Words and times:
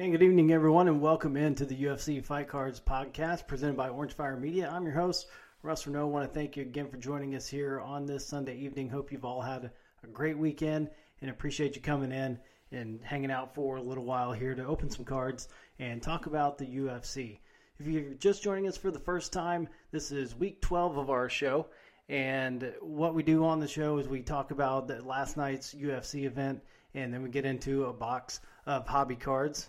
And 0.00 0.12
good 0.12 0.22
evening, 0.22 0.50
everyone, 0.50 0.88
and 0.88 0.98
welcome 0.98 1.36
into 1.36 1.66
the 1.66 1.76
UFC 1.76 2.24
Fight 2.24 2.48
Cards 2.48 2.80
podcast 2.80 3.46
presented 3.46 3.76
by 3.76 3.90
Orange 3.90 4.14
Fire 4.14 4.34
Media. 4.34 4.70
I'm 4.72 4.84
your 4.84 4.94
host, 4.94 5.26
Russ 5.62 5.84
Reneau. 5.84 6.00
I 6.00 6.04
want 6.04 6.26
to 6.26 6.32
thank 6.32 6.56
you 6.56 6.62
again 6.62 6.88
for 6.88 6.96
joining 6.96 7.34
us 7.34 7.46
here 7.46 7.80
on 7.80 8.06
this 8.06 8.26
Sunday 8.26 8.56
evening. 8.56 8.88
Hope 8.88 9.12
you've 9.12 9.26
all 9.26 9.42
had 9.42 9.70
a 10.02 10.06
great 10.06 10.38
weekend 10.38 10.88
and 11.20 11.30
appreciate 11.30 11.76
you 11.76 11.82
coming 11.82 12.12
in 12.12 12.38
and 12.72 12.98
hanging 13.02 13.30
out 13.30 13.54
for 13.54 13.76
a 13.76 13.82
little 13.82 14.06
while 14.06 14.32
here 14.32 14.54
to 14.54 14.64
open 14.64 14.88
some 14.88 15.04
cards 15.04 15.48
and 15.78 16.02
talk 16.02 16.24
about 16.24 16.56
the 16.56 16.64
UFC. 16.64 17.38
If 17.78 17.86
you're 17.86 18.14
just 18.14 18.42
joining 18.42 18.68
us 18.68 18.78
for 18.78 18.90
the 18.90 18.98
first 18.98 19.34
time, 19.34 19.68
this 19.90 20.12
is 20.12 20.34
week 20.34 20.62
12 20.62 20.96
of 20.96 21.10
our 21.10 21.28
show. 21.28 21.66
And 22.08 22.72
what 22.80 23.14
we 23.14 23.22
do 23.22 23.44
on 23.44 23.60
the 23.60 23.68
show 23.68 23.98
is 23.98 24.08
we 24.08 24.22
talk 24.22 24.50
about 24.50 25.04
last 25.04 25.36
night's 25.36 25.74
UFC 25.74 26.24
event, 26.24 26.62
and 26.94 27.12
then 27.12 27.22
we 27.22 27.28
get 27.28 27.44
into 27.44 27.84
a 27.84 27.92
box 27.92 28.40
of 28.64 28.86
hobby 28.86 29.16
cards 29.16 29.68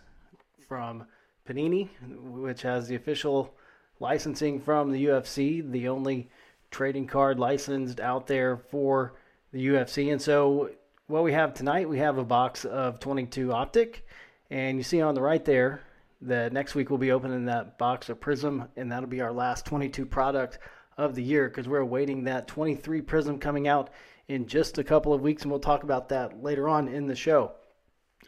from 0.71 1.03
Panini, 1.45 1.89
which 2.07 2.61
has 2.61 2.87
the 2.87 2.95
official 2.95 3.53
licensing 3.99 4.61
from 4.61 4.89
the 4.89 5.07
UFC, 5.07 5.69
the 5.69 5.89
only 5.89 6.29
trading 6.69 7.05
card 7.05 7.37
licensed 7.37 7.99
out 7.99 8.25
there 8.25 8.55
for 8.55 9.15
the 9.51 9.67
UFC. 9.67 10.13
And 10.13 10.21
so, 10.21 10.69
what 11.07 11.25
we 11.25 11.33
have 11.33 11.53
tonight, 11.53 11.89
we 11.89 11.97
have 11.97 12.17
a 12.17 12.23
box 12.23 12.63
of 12.63 13.01
22 13.01 13.51
Optic, 13.51 14.07
and 14.49 14.77
you 14.77 14.83
see 14.83 15.01
on 15.01 15.13
the 15.13 15.21
right 15.21 15.43
there 15.43 15.81
that 16.21 16.53
next 16.53 16.73
week 16.73 16.89
we'll 16.89 16.97
be 16.97 17.11
opening 17.11 17.43
that 17.47 17.77
box 17.77 18.07
of 18.07 18.21
Prism, 18.21 18.69
and 18.77 18.89
that'll 18.89 19.09
be 19.09 19.19
our 19.19 19.33
last 19.33 19.65
22 19.65 20.05
product 20.05 20.57
of 20.97 21.15
the 21.15 21.23
year 21.23 21.49
because 21.49 21.67
we're 21.67 21.79
awaiting 21.79 22.23
that 22.23 22.47
23 22.47 23.01
Prism 23.01 23.39
coming 23.39 23.67
out 23.67 23.89
in 24.29 24.47
just 24.47 24.77
a 24.77 24.85
couple 24.85 25.13
of 25.13 25.19
weeks, 25.19 25.41
and 25.41 25.51
we'll 25.51 25.59
talk 25.59 25.83
about 25.83 26.07
that 26.07 26.41
later 26.41 26.69
on 26.69 26.87
in 26.87 27.07
the 27.07 27.15
show. 27.15 27.51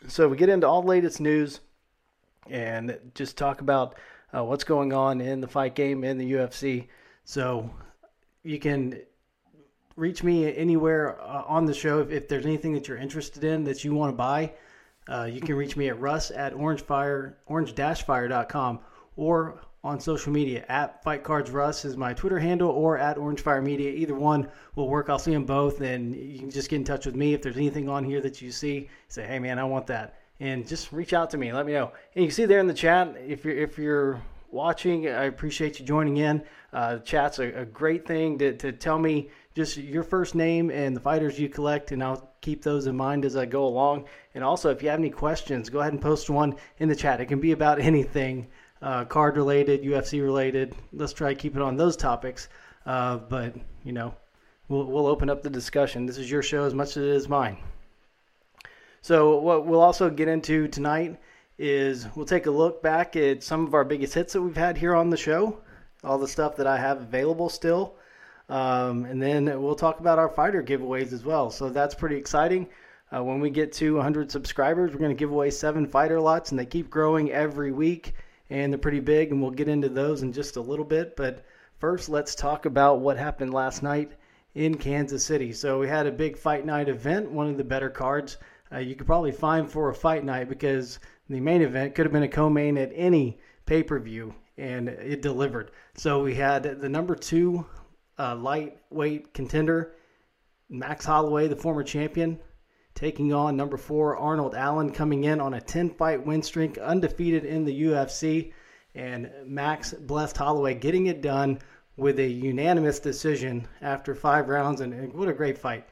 So, 0.09 0.27
we 0.27 0.35
get 0.35 0.49
into 0.49 0.67
all 0.67 0.81
the 0.81 0.89
latest 0.89 1.21
news 1.21 1.61
and 2.49 2.97
just 3.15 3.37
talk 3.37 3.61
about 3.61 3.95
uh, 4.35 4.43
what's 4.43 4.63
going 4.63 4.93
on 4.93 5.21
in 5.21 5.41
the 5.41 5.47
fight 5.47 5.75
game 5.75 6.03
in 6.03 6.17
the 6.17 6.33
UFC. 6.33 6.87
So 7.23 7.69
you 8.43 8.59
can 8.59 8.99
reach 9.95 10.23
me 10.23 10.55
anywhere 10.55 11.21
uh, 11.21 11.43
on 11.47 11.65
the 11.65 11.73
show 11.73 11.99
if, 11.99 12.11
if, 12.11 12.27
there's 12.27 12.45
anything 12.45 12.73
that 12.73 12.87
you're 12.87 12.97
interested 12.97 13.43
in 13.43 13.63
that 13.65 13.83
you 13.83 13.93
want 13.93 14.11
to 14.11 14.17
buy. 14.17 14.53
Uh, 15.07 15.23
you 15.31 15.41
can 15.41 15.55
reach 15.55 15.75
me 15.75 15.89
at 15.89 15.99
russ 15.99 16.31
at 16.31 16.53
orangefire 16.53 17.35
orange-fire.com 17.47 18.79
or 19.15 19.61
on 19.83 19.99
social 19.99 20.31
media 20.31 20.65
at 20.69 21.03
Fight 21.03 21.23
Cards 21.23 21.51
Russ 21.51 21.83
is 21.83 21.97
my 21.97 22.13
Twitter 22.13 22.39
handle 22.39 22.69
or 22.69 22.97
at 22.97 23.17
Orange 23.17 23.41
Fire 23.41 23.61
Media. 23.61 23.91
Either 23.91 24.15
one 24.15 24.49
will 24.75 24.87
work. 24.87 25.09
I'll 25.09 25.19
see 25.19 25.33
them 25.33 25.43
both, 25.43 25.81
and 25.81 26.15
you 26.15 26.39
can 26.39 26.49
just 26.49 26.69
get 26.69 26.77
in 26.77 26.85
touch 26.85 27.05
with 27.05 27.15
me 27.15 27.33
if 27.33 27.41
there's 27.41 27.57
anything 27.57 27.89
on 27.89 28.05
here 28.05 28.21
that 28.21 28.41
you 28.41 28.49
see. 28.49 28.87
Say, 29.09 29.27
hey 29.27 29.39
man, 29.39 29.59
I 29.59 29.65
want 29.65 29.85
that 29.87 30.22
and 30.39 30.67
just 30.67 30.91
reach 30.91 31.13
out 31.13 31.29
to 31.31 31.37
me. 31.37 31.53
Let 31.53 31.65
me 31.65 31.73
know. 31.73 31.91
And 32.15 32.23
you 32.23 32.29
can 32.29 32.35
see 32.35 32.45
there 32.45 32.59
in 32.59 32.67
the 32.67 32.73
chat 32.73 33.15
if 33.25 33.45
you're 33.45 33.57
if 33.57 33.77
you're 33.77 34.21
watching, 34.53 35.07
I 35.07 35.25
appreciate 35.25 35.79
you 35.79 35.85
joining 35.85 36.17
in. 36.17 36.43
Uh, 36.71 36.99
chat's 36.99 37.39
a, 37.39 37.61
a, 37.61 37.65
great 37.65 38.05
thing 38.07 38.37
to, 38.37 38.55
to 38.57 38.71
tell 38.71 38.97
me 38.97 39.29
just 39.55 39.77
your 39.77 40.03
first 40.03 40.35
name 40.35 40.69
and 40.69 40.95
the 40.95 40.99
fighters 40.99 41.39
you 41.39 41.49
collect, 41.49 41.91
and 41.91 42.03
I'll 42.03 42.31
keep 42.41 42.63
those 42.63 42.87
in 42.87 42.95
mind 42.95 43.25
as 43.25 43.35
I 43.35 43.45
go 43.45 43.65
along. 43.65 44.05
And 44.35 44.43
also, 44.43 44.69
if 44.69 44.81
you 44.81 44.89
have 44.89 44.99
any 44.99 45.09
questions, 45.09 45.69
go 45.69 45.79
ahead 45.79 45.93
and 45.93 46.01
post 46.01 46.29
one 46.29 46.55
in 46.79 46.87
the 46.87 46.95
chat. 46.95 47.19
It 47.19 47.25
can 47.25 47.39
be 47.39 47.51
about 47.51 47.79
anything, 47.79 48.47
uh, 48.81 49.05
card 49.05 49.37
related, 49.37 49.83
UFC 49.83 50.21
related. 50.21 50.75
Let's 50.93 51.13
try 51.13 51.29
to 51.29 51.39
keep 51.39 51.55
it 51.55 51.61
on 51.61 51.75
those 51.75 51.97
topics. 51.97 52.47
Uh, 52.85 53.17
but 53.17 53.55
you 53.83 53.93
know, 53.93 54.13
we'll 54.67 54.85
we'll 54.85 55.07
open 55.07 55.29
up 55.29 55.41
the 55.41 55.49
discussion. 55.49 56.05
This 56.05 56.17
is 56.17 56.29
your 56.29 56.41
show 56.41 56.63
as 56.63 56.73
much 56.73 56.89
as 56.89 56.97
it 56.97 57.03
is 57.03 57.29
mine. 57.29 57.57
So 59.03 59.35
what 59.35 59.65
we'll 59.65 59.81
also 59.81 60.09
get 60.09 60.29
into 60.29 60.69
tonight 60.69 61.19
is 61.57 62.07
we'll 62.15 62.25
take 62.25 62.45
a 62.45 62.51
look 62.51 62.81
back 62.81 63.17
at 63.17 63.43
some 63.43 63.67
of 63.67 63.73
our 63.73 63.83
biggest 63.83 64.13
hits 64.13 64.31
that 64.31 64.41
we've 64.41 64.55
had 64.55 64.77
here 64.77 64.95
on 64.95 65.09
the 65.09 65.17
show, 65.17 65.59
all 66.05 66.17
the 66.17 66.25
stuff 66.25 66.55
that 66.55 66.67
I 66.67 66.77
have 66.77 67.01
available 67.01 67.49
still, 67.49 67.95
um, 68.47 69.03
and 69.03 69.21
then 69.21 69.61
we'll 69.61 69.75
talk 69.75 69.99
about 69.99 70.19
our 70.19 70.29
fighter 70.29 70.63
giveaways 70.63 71.11
as 71.11 71.25
well. 71.25 71.49
So 71.49 71.67
that's 71.69 71.93
pretty 71.93 72.15
exciting. 72.15 72.69
Uh, 73.13 73.21
when 73.21 73.41
we 73.41 73.49
get 73.49 73.73
to 73.73 73.95
100 73.95 74.31
subscribers, 74.31 74.93
we're 74.93 74.99
going 74.99 75.11
to 75.11 75.19
give 75.19 75.31
away 75.31 75.49
seven 75.51 75.85
fighter 75.85 76.21
lots, 76.21 76.51
and 76.51 76.57
they 76.57 76.65
keep 76.65 76.89
growing 76.89 77.29
every 77.29 77.73
week, 77.73 78.13
and 78.49 78.71
they're 78.71 78.77
pretty 78.77 79.01
big, 79.01 79.33
and 79.33 79.41
we'll 79.41 79.51
get 79.51 79.67
into 79.67 79.89
those 79.89 80.23
in 80.23 80.31
just 80.31 80.55
a 80.55 80.61
little 80.61 80.85
bit. 80.85 81.17
But 81.17 81.43
first, 81.77 82.07
let's 82.07 82.35
talk 82.35 82.65
about 82.65 83.01
what 83.01 83.17
happened 83.17 83.53
last 83.53 83.83
night 83.83 84.13
in 84.55 84.77
Kansas 84.77 85.25
City. 85.25 85.51
So 85.51 85.77
we 85.77 85.89
had 85.89 86.07
a 86.07 86.11
big 86.11 86.37
fight 86.37 86.65
night 86.65 86.87
event, 86.87 87.29
one 87.29 87.49
of 87.49 87.57
the 87.57 87.65
better 87.65 87.89
cards 87.89 88.37
uh, 88.73 88.79
you 88.79 88.95
could 88.95 89.07
probably 89.07 89.31
find 89.31 89.69
for 89.69 89.89
a 89.89 89.93
fight 89.93 90.23
night 90.23 90.49
because 90.49 90.99
the 91.29 91.39
main 91.39 91.61
event 91.61 91.95
could 91.95 92.05
have 92.05 92.13
been 92.13 92.23
a 92.23 92.27
co-main 92.27 92.77
at 92.77 92.91
any 92.95 93.39
pay-per-view 93.65 94.33
and 94.57 94.89
it 94.89 95.21
delivered. 95.21 95.71
So 95.95 96.23
we 96.23 96.35
had 96.35 96.63
the 96.81 96.89
number 96.89 97.15
two 97.15 97.65
uh, 98.19 98.35
lightweight 98.35 99.33
contender, 99.33 99.95
Max 100.69 101.05
Holloway, 101.05 101.47
the 101.47 101.55
former 101.55 101.83
champion, 101.83 102.39
taking 102.93 103.33
on 103.33 103.55
number 103.55 103.77
four 103.77 104.15
Arnold 104.17 104.55
Allen, 104.55 104.91
coming 104.91 105.23
in 105.23 105.41
on 105.41 105.55
a 105.55 105.61
10-fight 105.61 106.25
win 106.25 106.41
streak, 106.41 106.77
undefeated 106.77 107.45
in 107.45 107.65
the 107.65 107.83
UFC, 107.83 108.53
and 108.95 109.31
Max 109.45 109.93
blessed 109.93 110.37
Holloway 110.37 110.75
getting 110.75 111.07
it 111.07 111.21
done 111.21 111.59
with 111.97 112.19
a 112.19 112.27
unanimous 112.27 112.99
decision 112.99 113.67
after 113.81 114.13
five 114.13 114.49
rounds, 114.49 114.81
and, 114.81 114.93
and 114.93 115.13
what 115.13 115.29
a 115.29 115.33
great 115.33 115.57
fight! 115.57 115.87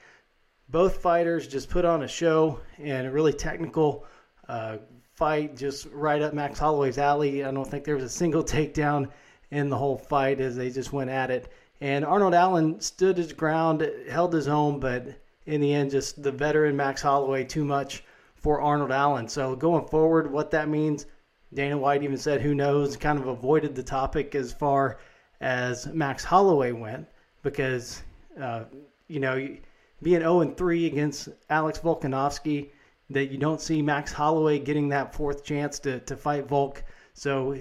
Both 0.71 1.01
fighters 1.01 1.47
just 1.47 1.69
put 1.69 1.83
on 1.83 2.03
a 2.03 2.07
show 2.07 2.59
and 2.79 3.05
a 3.05 3.11
really 3.11 3.33
technical 3.33 4.05
uh, 4.47 4.77
fight, 5.15 5.55
just 5.55 5.87
right 5.91 6.21
up 6.21 6.33
Max 6.33 6.57
Holloway's 6.57 6.97
alley. 6.97 7.43
I 7.43 7.51
don't 7.51 7.69
think 7.69 7.83
there 7.83 7.95
was 7.95 8.05
a 8.05 8.09
single 8.09 8.43
takedown 8.55 9.09
in 9.51 9.69
the 9.69 9.77
whole 9.77 9.97
fight 9.97 10.39
as 10.39 10.55
they 10.55 10.69
just 10.69 10.93
went 10.93 11.09
at 11.09 11.29
it. 11.29 11.51
And 11.81 12.05
Arnold 12.05 12.33
Allen 12.33 12.79
stood 12.79 13.17
his 13.17 13.33
ground, 13.33 13.87
held 14.09 14.33
his 14.33 14.47
own, 14.47 14.79
but 14.79 15.07
in 15.45 15.59
the 15.59 15.73
end, 15.73 15.91
just 15.91 16.21
the 16.23 16.31
veteran 16.31 16.75
Max 16.75 17.01
Holloway 17.01 17.43
too 17.43 17.65
much 17.65 18.03
for 18.35 18.61
Arnold 18.61 18.91
Allen. 18.91 19.27
So 19.27 19.55
going 19.55 19.85
forward, 19.87 20.31
what 20.31 20.51
that 20.51 20.69
means, 20.69 21.05
Dana 21.53 21.77
White 21.77 22.03
even 22.03 22.17
said, 22.17 22.39
who 22.39 22.55
knows, 22.55 22.95
kind 22.95 23.19
of 23.19 23.27
avoided 23.27 23.75
the 23.75 23.83
topic 23.83 24.35
as 24.35 24.53
far 24.53 24.99
as 25.41 25.87
Max 25.87 26.23
Holloway 26.23 26.71
went 26.71 27.07
because, 27.41 28.03
uh, 28.39 28.63
you 29.07 29.19
know, 29.19 29.57
being 30.01 30.21
0 30.21 30.41
and 30.41 30.57
3 30.57 30.85
against 30.85 31.29
Alex 31.49 31.79
Volkanovski, 31.79 32.69
that 33.09 33.31
you 33.31 33.37
don't 33.37 33.61
see 33.61 33.81
Max 33.81 34.11
Holloway 34.11 34.59
getting 34.59 34.89
that 34.89 35.13
fourth 35.13 35.43
chance 35.43 35.79
to, 35.79 35.99
to 36.01 36.15
fight 36.15 36.47
Volk. 36.47 36.83
So 37.13 37.57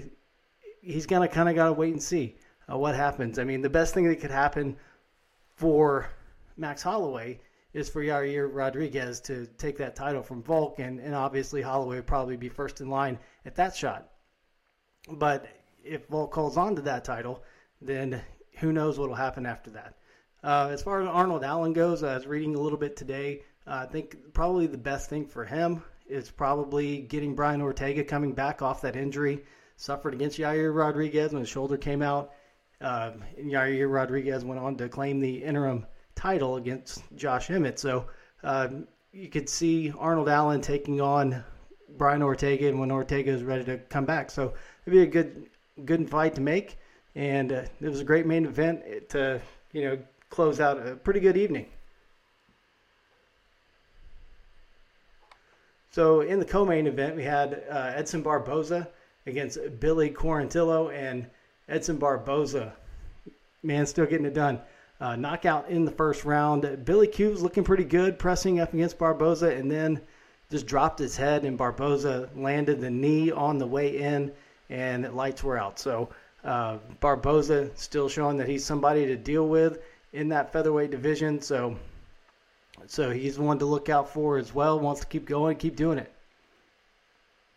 he's 0.81 1.05
gonna 1.05 1.27
kind 1.27 1.49
of 1.49 1.55
got 1.55 1.65
to 1.65 1.73
wait 1.73 1.93
and 1.93 2.01
see 2.01 2.35
uh, 2.71 2.77
what 2.77 2.95
happens. 2.95 3.37
I 3.37 3.43
mean, 3.43 3.61
the 3.61 3.69
best 3.69 3.93
thing 3.93 4.07
that 4.07 4.19
could 4.19 4.31
happen 4.31 4.77
for 5.55 6.09
Max 6.57 6.81
Holloway 6.81 7.39
is 7.73 7.89
for 7.89 8.03
Yair 8.03 8.49
Rodriguez 8.51 9.19
to 9.21 9.47
take 9.57 9.77
that 9.77 9.95
title 9.95 10.21
from 10.21 10.43
Volk, 10.43 10.79
and, 10.79 10.99
and 10.99 11.15
obviously 11.15 11.61
Holloway 11.61 11.97
would 11.97 12.07
probably 12.07 12.35
be 12.35 12.49
first 12.49 12.81
in 12.81 12.89
line 12.89 13.17
at 13.45 13.55
that 13.55 13.75
shot. 13.75 14.09
But 15.09 15.47
if 15.83 16.07
Volk 16.07 16.33
holds 16.33 16.57
on 16.57 16.75
to 16.75 16.81
that 16.83 17.05
title, 17.05 17.43
then 17.81 18.21
who 18.59 18.73
knows 18.73 18.99
what 18.99 19.09
will 19.09 19.15
happen 19.15 19.45
after 19.45 19.71
that. 19.71 19.95
Uh, 20.43 20.69
as 20.71 20.81
far 20.81 21.01
as 21.01 21.07
Arnold 21.07 21.43
Allen 21.43 21.73
goes, 21.73 22.03
I 22.03 22.15
was 22.15 22.25
reading 22.25 22.55
a 22.55 22.59
little 22.59 22.79
bit 22.79 22.95
today. 22.95 23.43
Uh, 23.67 23.85
I 23.87 23.91
think 23.91 24.33
probably 24.33 24.67
the 24.67 24.77
best 24.77 25.09
thing 25.09 25.27
for 25.27 25.45
him 25.45 25.83
is 26.07 26.31
probably 26.31 27.01
getting 27.01 27.35
Brian 27.35 27.61
Ortega 27.61 28.03
coming 28.03 28.33
back 28.33 28.61
off 28.61 28.81
that 28.81 28.95
injury 28.95 29.43
suffered 29.81 30.13
against 30.13 30.37
Yair 30.37 30.73
Rodriguez 30.75 31.33
when 31.33 31.41
his 31.41 31.49
shoulder 31.49 31.75
came 31.75 32.03
out. 32.03 32.33
Uh, 32.79 33.13
Yair 33.39 33.91
Rodriguez 33.91 34.45
went 34.45 34.59
on 34.59 34.75
to 34.77 34.87
claim 34.87 35.19
the 35.19 35.43
interim 35.43 35.85
title 36.15 36.57
against 36.57 37.03
Josh 37.15 37.49
Emmett. 37.49 37.79
So 37.79 38.05
uh, 38.43 38.67
you 39.11 39.29
could 39.29 39.49
see 39.49 39.91
Arnold 39.97 40.29
Allen 40.29 40.61
taking 40.61 41.01
on 41.01 41.43
Brian 41.97 42.21
Ortega, 42.21 42.67
and 42.67 42.79
when 42.79 42.91
Ortega 42.91 43.31
is 43.31 43.43
ready 43.43 43.63
to 43.65 43.77
come 43.77 44.05
back, 44.05 44.31
so 44.31 44.53
it'd 44.85 44.93
be 44.93 45.01
a 45.01 45.05
good 45.05 45.49
good 45.83 46.09
fight 46.09 46.35
to 46.35 46.41
make. 46.41 46.77
And 47.15 47.51
uh, 47.51 47.63
it 47.81 47.89
was 47.89 47.99
a 47.99 48.05
great 48.05 48.25
main 48.25 48.45
event 48.45 49.09
to 49.09 49.41
you 49.73 49.81
know 49.83 49.97
close 50.31 50.59
out 50.59 50.87
a 50.87 50.95
pretty 50.95 51.19
good 51.19 51.37
evening. 51.37 51.67
So 55.91 56.21
in 56.21 56.39
the 56.39 56.45
co-main 56.45 56.87
event, 56.87 57.17
we 57.17 57.23
had 57.23 57.63
uh, 57.69 57.91
Edson 57.93 58.21
Barboza 58.21 58.87
against 59.27 59.59
Billy 59.79 60.09
Quarantillo, 60.09 60.91
and 60.91 61.27
Edson 61.67 61.97
Barboza, 61.97 62.73
man, 63.61 63.85
still 63.85 64.05
getting 64.05 64.25
it 64.25 64.33
done. 64.33 64.59
Uh, 65.01 65.15
knockout 65.15 65.69
in 65.69 65.83
the 65.83 65.91
first 65.91 66.23
round. 66.23 66.85
Billy 66.85 67.07
Q 67.07 67.31
was 67.31 67.41
looking 67.41 67.63
pretty 67.63 67.83
good, 67.83 68.17
pressing 68.17 68.61
up 68.61 68.73
against 68.73 68.97
Barboza, 68.97 69.49
and 69.49 69.69
then 69.69 69.99
just 70.49 70.65
dropped 70.65 70.97
his 70.97 71.17
head, 71.17 71.43
and 71.43 71.57
Barboza 71.57 72.29
landed 72.35 72.79
the 72.79 72.89
knee 72.89 73.31
on 73.31 73.57
the 73.57 73.67
way 73.67 73.97
in, 73.97 74.31
and 74.69 75.03
the 75.03 75.11
lights 75.11 75.43
were 75.43 75.57
out. 75.57 75.77
So 75.77 76.09
uh, 76.45 76.77
Barboza 77.01 77.69
still 77.75 78.07
showing 78.07 78.37
that 78.37 78.47
he's 78.47 78.63
somebody 78.63 79.05
to 79.07 79.17
deal 79.17 79.47
with 79.47 79.79
in 80.13 80.29
that 80.29 80.51
featherweight 80.51 80.91
division. 80.91 81.41
So, 81.41 81.77
so 82.87 83.11
he's 83.11 83.39
one 83.39 83.59
to 83.59 83.65
look 83.65 83.89
out 83.89 84.09
for 84.09 84.37
as 84.37 84.53
well. 84.53 84.79
Wants 84.79 85.01
to 85.01 85.07
keep 85.07 85.25
going, 85.25 85.57
keep 85.57 85.75
doing 85.75 85.97
it. 85.97 86.11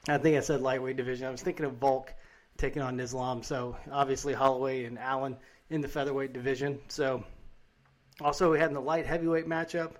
I 0.08 0.18
think 0.18 0.36
I 0.36 0.40
said 0.40 0.60
lightweight 0.60 0.96
division. 0.96 1.26
I 1.26 1.30
was 1.30 1.42
thinking 1.42 1.64
of 1.64 1.74
Volk 1.74 2.12
taking 2.58 2.82
on 2.82 3.00
Islam. 3.00 3.42
So 3.42 3.76
obviously 3.90 4.34
Holloway 4.34 4.84
and 4.84 4.98
Allen 4.98 5.36
in 5.70 5.80
the 5.80 5.88
featherweight 5.88 6.32
division. 6.32 6.78
So 6.88 7.24
also 8.20 8.52
we 8.52 8.58
had 8.58 8.68
in 8.68 8.74
the 8.74 8.80
light 8.80 9.06
heavyweight 9.06 9.48
matchup. 9.48 9.92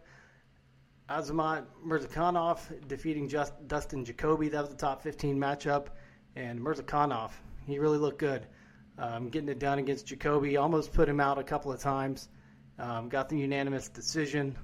Azamat 1.09 1.65
Murzakanov 1.87 2.89
defeating 2.89 3.29
just 3.29 3.53
Dustin 3.69 4.05
Jacoby. 4.05 4.49
That 4.49 4.63
was 4.63 4.71
the 4.71 4.77
top 4.77 5.03
15 5.03 5.39
matchup. 5.39 5.89
And 6.37 6.61
Murzakanov, 6.61 7.31
he 7.67 7.79
really 7.79 7.99
looked 7.99 8.19
good. 8.19 8.47
Um, 8.99 9.29
getting 9.29 9.49
it 9.49 9.59
done 9.59 9.79
against 9.79 10.07
Jacoby. 10.07 10.57
Almost 10.57 10.93
put 10.93 11.09
him 11.09 11.21
out 11.21 11.39
a 11.39 11.43
couple 11.43 11.73
of 11.73 11.81
times. 11.81 12.29
Um, 12.79 13.09
got 13.09 13.29
the 13.29 13.39
unanimous 13.39 13.89
decision. 13.89 14.57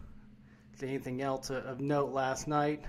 Anything 0.83 1.21
else 1.21 1.51
of 1.51 1.81
note 1.81 2.13
last 2.13 2.49
night? 2.49 2.83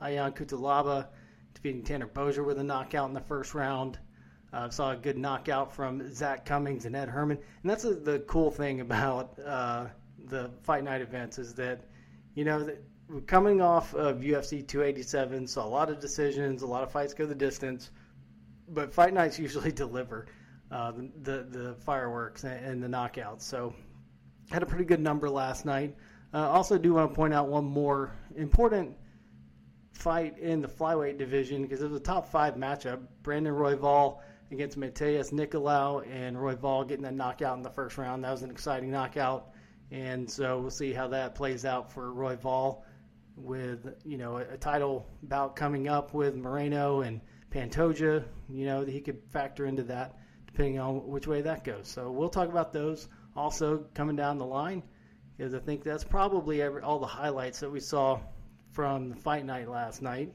Ion 0.00 0.32
Cutelaba 0.32 1.06
defeating 1.54 1.82
Tanner 1.82 2.06
Boser 2.06 2.44
with 2.44 2.58
a 2.58 2.64
knockout 2.64 3.08
in 3.08 3.14
the 3.14 3.20
first 3.20 3.54
round. 3.54 3.98
Uh, 4.52 4.68
saw 4.70 4.92
a 4.92 4.96
good 4.96 5.18
knockout 5.18 5.72
from 5.72 6.12
Zak 6.14 6.44
Cummings 6.44 6.84
and 6.86 6.96
Ed 6.96 7.08
Herman. 7.08 7.38
And 7.62 7.70
that's 7.70 7.84
a, 7.84 7.94
the 7.94 8.20
cool 8.20 8.50
thing 8.50 8.80
about 8.88 9.38
uh, 9.44 9.86
the 10.26 10.50
Fight 10.62 10.84
Night 10.84 11.00
events 11.00 11.38
is 11.38 11.54
that, 11.54 11.84
you 12.34 12.44
know, 12.44 12.68
we're 13.08 13.20
coming 13.20 13.60
off 13.60 13.94
of 13.94 14.18
UFC 14.18 14.66
287, 14.66 15.46
saw 15.46 15.66
a 15.66 15.68
lot 15.68 15.90
of 15.90 16.00
decisions, 16.00 16.62
a 16.62 16.66
lot 16.66 16.82
of 16.82 16.90
fights 16.92 17.14
go 17.14 17.26
the 17.26 17.34
distance, 17.34 17.90
but 18.68 18.92
Fight 18.92 19.14
Nights 19.14 19.38
usually 19.38 19.72
deliver 19.72 20.26
uh, 20.70 20.92
the, 21.22 21.46
the 21.48 21.76
fireworks 21.84 22.44
and, 22.44 22.64
and 22.64 22.82
the 22.82 22.88
knockouts. 22.88 23.42
So 23.42 23.74
had 24.50 24.62
a 24.62 24.66
pretty 24.66 24.84
good 24.84 25.00
number 25.00 25.28
last 25.28 25.64
night. 25.64 25.94
Uh, 26.32 26.48
also, 26.50 26.76
do 26.76 26.94
want 26.94 27.10
to 27.10 27.14
point 27.14 27.32
out 27.32 27.48
one 27.48 27.64
more 27.64 28.12
important 28.36 28.94
fight 29.92 30.38
in 30.38 30.60
the 30.60 30.68
flyweight 30.68 31.18
division 31.18 31.62
because 31.62 31.82
it 31.82 31.90
was 31.90 32.00
a 32.00 32.04
top 32.04 32.30
five 32.30 32.54
matchup. 32.54 33.00
Brandon 33.22 33.52
Royval 33.52 34.18
against 34.50 34.78
Matheus 34.78 35.32
Nicolau 35.32 36.06
and 36.10 36.36
Royval 36.36 36.86
getting 36.86 37.04
a 37.04 37.10
knockout 37.10 37.56
in 37.56 37.62
the 37.62 37.70
first 37.70 37.98
round. 37.98 38.24
That 38.24 38.30
was 38.30 38.42
an 38.42 38.50
exciting 38.50 38.90
knockout, 38.90 39.50
and 39.90 40.30
so 40.30 40.60
we'll 40.60 40.70
see 40.70 40.92
how 40.92 41.08
that 41.08 41.34
plays 41.34 41.64
out 41.64 41.92
for 41.92 42.12
Royval 42.12 42.82
with 43.36 43.94
you 44.04 44.18
know 44.18 44.38
a, 44.38 44.42
a 44.42 44.56
title 44.56 45.06
bout 45.24 45.56
coming 45.56 45.88
up 45.88 46.14
with 46.14 46.36
Moreno 46.36 47.02
and 47.02 47.20
Pantoja. 47.50 48.24
You 48.48 48.66
know 48.66 48.84
that 48.84 48.90
he 48.90 49.00
could 49.00 49.22
factor 49.30 49.66
into 49.66 49.82
that 49.84 50.16
depending 50.46 50.78
on 50.78 51.06
which 51.06 51.26
way 51.26 51.40
that 51.42 51.64
goes. 51.64 51.88
So 51.88 52.10
we'll 52.10 52.30
talk 52.30 52.48
about 52.48 52.72
those 52.72 53.08
also 53.38 53.84
coming 53.94 54.16
down 54.16 54.36
the 54.36 54.44
line 54.44 54.82
because 55.36 55.54
I 55.54 55.60
think 55.60 55.84
that's 55.84 56.02
probably 56.02 56.60
every, 56.60 56.82
all 56.82 56.98
the 56.98 57.06
highlights 57.06 57.60
that 57.60 57.70
we 57.70 57.78
saw 57.78 58.18
from 58.72 59.10
the 59.10 59.16
fight 59.16 59.44
night 59.46 59.68
last 59.68 60.02
night. 60.02 60.32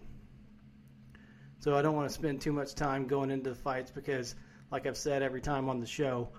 So 1.60 1.76
I 1.76 1.82
don't 1.82 1.96
want 1.96 2.08
to 2.08 2.14
spend 2.14 2.42
too 2.42 2.54
much 2.54 2.74
time 2.74 3.06
going 3.06 3.30
into 3.30 3.50
the 3.50 3.56
fights 3.56 3.92
because, 3.92 4.36
like 4.72 4.88
I've 4.88 4.98
said 4.98 5.22
every 5.22 5.42
time 5.42 5.70
on 5.70 5.80
the 5.80 5.86
show, 5.86 6.30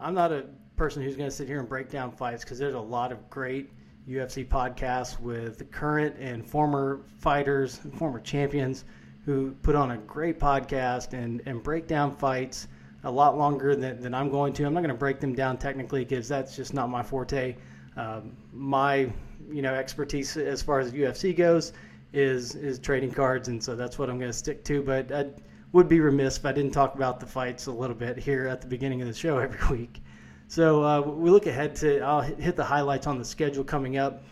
I'm 0.00 0.14
not 0.14 0.32
a 0.32 0.46
person 0.76 1.02
who's 1.02 1.16
going 1.16 1.28
to 1.28 1.34
sit 1.34 1.46
here 1.46 1.60
and 1.60 1.68
break 1.68 1.90
down 1.90 2.10
fights 2.10 2.42
because 2.42 2.58
there's 2.58 2.74
a 2.74 2.80
lot 2.80 3.12
of 3.12 3.30
great 3.30 3.70
UFC 4.08 4.46
podcasts 4.46 5.20
with 5.20 5.70
current 5.70 6.16
and 6.18 6.46
former 6.46 7.02
fighters, 7.18 7.80
and 7.84 7.96
former 7.96 8.20
champions 8.20 8.84
who 9.24 9.52
put 9.62 9.74
on 9.74 9.90
a 9.90 9.98
great 9.98 10.38
podcast 10.38 11.12
and, 11.12 11.42
and 11.46 11.62
break 11.62 11.86
down 11.86 12.14
fights 12.14 12.68
a 13.06 13.10
lot 13.10 13.38
longer 13.38 13.76
than, 13.76 14.00
than 14.02 14.12
I'm 14.12 14.28
going 14.28 14.52
to. 14.54 14.64
I'm 14.64 14.74
not 14.74 14.80
going 14.80 14.94
to 14.94 14.98
break 14.98 15.20
them 15.20 15.32
down 15.32 15.56
technically 15.56 16.04
because 16.04 16.28
that's 16.28 16.54
just 16.56 16.74
not 16.74 16.90
my 16.90 17.02
forte. 17.02 17.56
Um, 17.96 18.36
my 18.52 19.10
you 19.50 19.62
know 19.62 19.74
expertise 19.74 20.36
as 20.36 20.60
far 20.60 20.80
as 20.80 20.92
UFC 20.92 21.34
goes 21.34 21.72
is 22.12 22.56
is 22.56 22.78
trading 22.78 23.12
cards, 23.12 23.48
and 23.48 23.62
so 23.62 23.76
that's 23.76 23.98
what 23.98 24.10
I'm 24.10 24.18
going 24.18 24.30
to 24.30 24.36
stick 24.36 24.64
to. 24.64 24.82
But 24.82 25.12
I 25.12 25.26
would 25.72 25.88
be 25.88 26.00
remiss 26.00 26.36
if 26.36 26.44
I 26.44 26.52
didn't 26.52 26.72
talk 26.72 26.96
about 26.96 27.20
the 27.20 27.26
fights 27.26 27.66
a 27.66 27.72
little 27.72 27.96
bit 27.96 28.18
here 28.18 28.48
at 28.48 28.60
the 28.60 28.66
beginning 28.66 29.00
of 29.02 29.08
the 29.08 29.14
show 29.14 29.38
every 29.46 29.78
week. 29.78 30.02
So 30.48 30.82
uh, 30.84 31.00
we 31.00 31.30
look 31.30 31.46
ahead 31.46 31.76
to 31.76 32.00
I'll 32.00 32.22
hit 32.22 32.56
the 32.56 32.64
highlights 32.64 33.06
on 33.06 33.18
the 33.18 33.24
schedule 33.24 33.64
coming 33.64 33.98
up. 33.98 34.24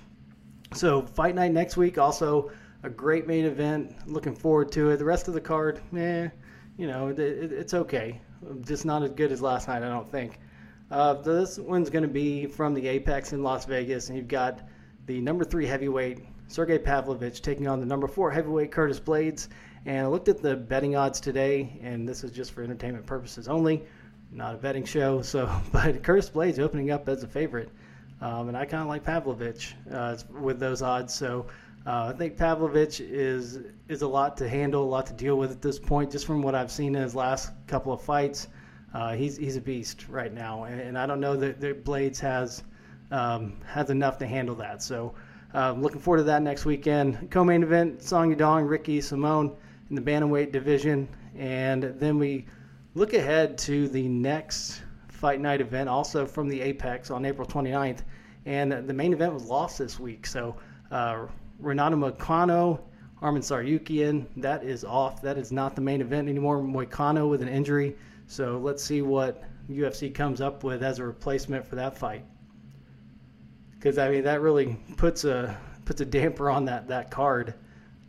So 0.74 1.02
fight 1.02 1.36
night 1.36 1.52
next 1.52 1.76
week, 1.76 1.96
also 1.96 2.50
a 2.82 2.90
great 2.90 3.28
main 3.28 3.44
event. 3.44 3.94
Looking 4.08 4.34
forward 4.34 4.72
to 4.72 4.90
it. 4.90 4.96
The 4.96 5.04
rest 5.04 5.28
of 5.28 5.34
the 5.34 5.40
card, 5.40 5.80
eh, 5.96 6.28
you 6.76 6.86
know, 6.86 7.08
it, 7.08 7.18
it, 7.18 7.52
it's 7.52 7.74
okay. 7.74 8.20
Just 8.62 8.84
not 8.84 9.02
as 9.02 9.12
good 9.12 9.32
as 9.32 9.40
last 9.40 9.68
night, 9.68 9.82
I 9.82 9.88
don't 9.88 10.10
think. 10.10 10.38
Uh, 10.90 11.14
this 11.14 11.58
one's 11.58 11.90
going 11.90 12.02
to 12.02 12.08
be 12.08 12.46
from 12.46 12.74
the 12.74 12.86
Apex 12.88 13.32
in 13.32 13.42
Las 13.42 13.64
Vegas, 13.64 14.08
and 14.08 14.18
you've 14.18 14.28
got 14.28 14.60
the 15.06 15.20
number 15.20 15.44
three 15.44 15.66
heavyweight 15.66 16.20
Sergey 16.48 16.78
Pavlovich 16.78 17.42
taking 17.42 17.66
on 17.66 17.80
the 17.80 17.86
number 17.86 18.06
four 18.06 18.30
heavyweight 18.30 18.70
Curtis 18.70 19.00
Blaydes. 19.00 19.48
And 19.86 19.98
I 19.98 20.06
looked 20.06 20.28
at 20.28 20.40
the 20.40 20.56
betting 20.56 20.96
odds 20.96 21.20
today, 21.20 21.78
and 21.82 22.08
this 22.08 22.24
is 22.24 22.30
just 22.30 22.52
for 22.52 22.62
entertainment 22.62 23.06
purposes 23.06 23.48
only, 23.48 23.82
not 24.30 24.54
a 24.54 24.58
betting 24.58 24.84
show. 24.84 25.22
So, 25.22 25.50
but 25.72 26.02
Curtis 26.02 26.30
Blaydes 26.30 26.58
opening 26.58 26.90
up 26.90 27.08
as 27.08 27.22
a 27.22 27.28
favorite, 27.28 27.70
um, 28.20 28.48
and 28.48 28.56
I 28.56 28.64
kind 28.64 28.82
of 28.82 28.88
like 28.88 29.04
Pavlovich 29.04 29.74
uh, 29.90 30.16
with 30.40 30.58
those 30.58 30.82
odds. 30.82 31.14
So, 31.14 31.46
uh, 31.86 32.12
I 32.14 32.16
think 32.16 32.36
Pavlovich 32.36 33.00
is 33.00 33.58
is 33.88 34.02
a 34.02 34.08
lot 34.08 34.36
to 34.38 34.48
handle, 34.48 34.84
a 34.84 34.86
lot 34.86 35.06
to 35.06 35.12
deal 35.12 35.36
with 35.36 35.50
at 35.50 35.60
this 35.60 35.78
point. 35.78 36.10
Just 36.10 36.26
from 36.26 36.42
what 36.42 36.54
I've 36.54 36.70
seen 36.70 36.94
in 36.94 37.02
his 37.02 37.14
last 37.14 37.52
couple 37.66 37.92
of 37.92 38.00
fights, 38.00 38.48
uh, 38.94 39.12
he's 39.14 39.36
he's 39.36 39.56
a 39.56 39.60
beast 39.60 40.06
right 40.08 40.32
now, 40.32 40.64
and, 40.64 40.80
and 40.80 40.98
I 40.98 41.06
don't 41.06 41.20
know 41.20 41.36
that, 41.36 41.60
that 41.60 41.84
Blaydes 41.84 42.18
has 42.20 42.62
um, 43.10 43.60
has 43.66 43.90
enough 43.90 44.18
to 44.18 44.26
handle 44.26 44.54
that. 44.56 44.82
So. 44.82 45.14
Uh, 45.54 45.70
looking 45.70 46.00
forward 46.00 46.18
to 46.18 46.24
that 46.24 46.42
next 46.42 46.64
weekend. 46.64 47.30
Co-main 47.30 47.62
event: 47.62 48.02
Song 48.02 48.34
Yadong, 48.34 48.68
Ricky 48.68 49.00
Simon 49.00 49.52
in 49.88 49.94
the 49.94 50.02
bantamweight 50.02 50.50
division, 50.50 51.08
and 51.38 51.94
then 52.00 52.18
we 52.18 52.44
look 52.94 53.14
ahead 53.14 53.56
to 53.58 53.86
the 53.88 54.08
next 54.08 54.82
fight 55.06 55.40
night 55.40 55.60
event, 55.60 55.88
also 55.88 56.26
from 56.26 56.48
the 56.48 56.60
Apex 56.60 57.10
on 57.10 57.24
April 57.24 57.46
29th. 57.46 58.00
And 58.46 58.72
the 58.72 58.92
main 58.92 59.12
event 59.12 59.32
was 59.32 59.44
lost 59.44 59.78
this 59.78 60.00
week, 60.00 60.26
so 60.26 60.56
uh, 60.90 61.26
Renato 61.58 61.96
Moicano, 61.96 62.80
Arman 63.22 63.38
Tsarukyan, 63.38 64.26
that 64.36 64.64
is 64.64 64.84
off. 64.84 65.22
That 65.22 65.38
is 65.38 65.52
not 65.52 65.74
the 65.74 65.82
main 65.82 66.00
event 66.00 66.28
anymore. 66.28 66.58
Moicano 66.58 67.28
with 67.28 67.42
an 67.42 67.48
injury, 67.48 67.96
so 68.26 68.58
let's 68.58 68.82
see 68.82 69.02
what 69.02 69.44
UFC 69.70 70.14
comes 70.14 70.40
up 70.40 70.64
with 70.64 70.82
as 70.82 70.98
a 70.98 71.04
replacement 71.04 71.66
for 71.66 71.76
that 71.76 71.96
fight 71.96 72.24
because 73.84 73.98
I 73.98 74.08
mean 74.08 74.24
that 74.24 74.40
really 74.40 74.78
puts 74.96 75.24
a 75.24 75.54
puts 75.84 76.00
a 76.00 76.06
damper 76.06 76.48
on 76.48 76.64
that 76.64 76.88
that 76.88 77.10
card. 77.10 77.52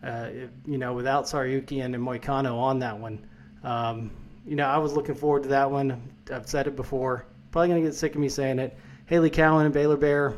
Uh, 0.01 0.29
if, 0.31 0.49
you 0.65 0.77
know, 0.77 0.93
without 0.93 1.25
Tsarukyan 1.25 1.93
and 1.93 1.95
Moicano 1.95 2.57
on 2.57 2.79
that 2.79 2.97
one, 2.97 3.25
um, 3.63 4.11
you 4.45 4.55
know, 4.55 4.67
I 4.67 4.77
was 4.77 4.93
looking 4.93 5.15
forward 5.15 5.43
to 5.43 5.49
that 5.49 5.69
one. 5.69 6.01
I've 6.31 6.47
said 6.47 6.67
it 6.67 6.77
before. 6.77 7.25
Probably 7.51 7.67
gonna 7.67 7.81
get 7.81 7.93
sick 7.93 8.15
of 8.15 8.21
me 8.21 8.29
saying 8.29 8.59
it. 8.59 8.77
Hailey 9.07 9.29
Cowan 9.29 9.65
and 9.65 9.73
Baylor 9.73 9.97
Bear 9.97 10.35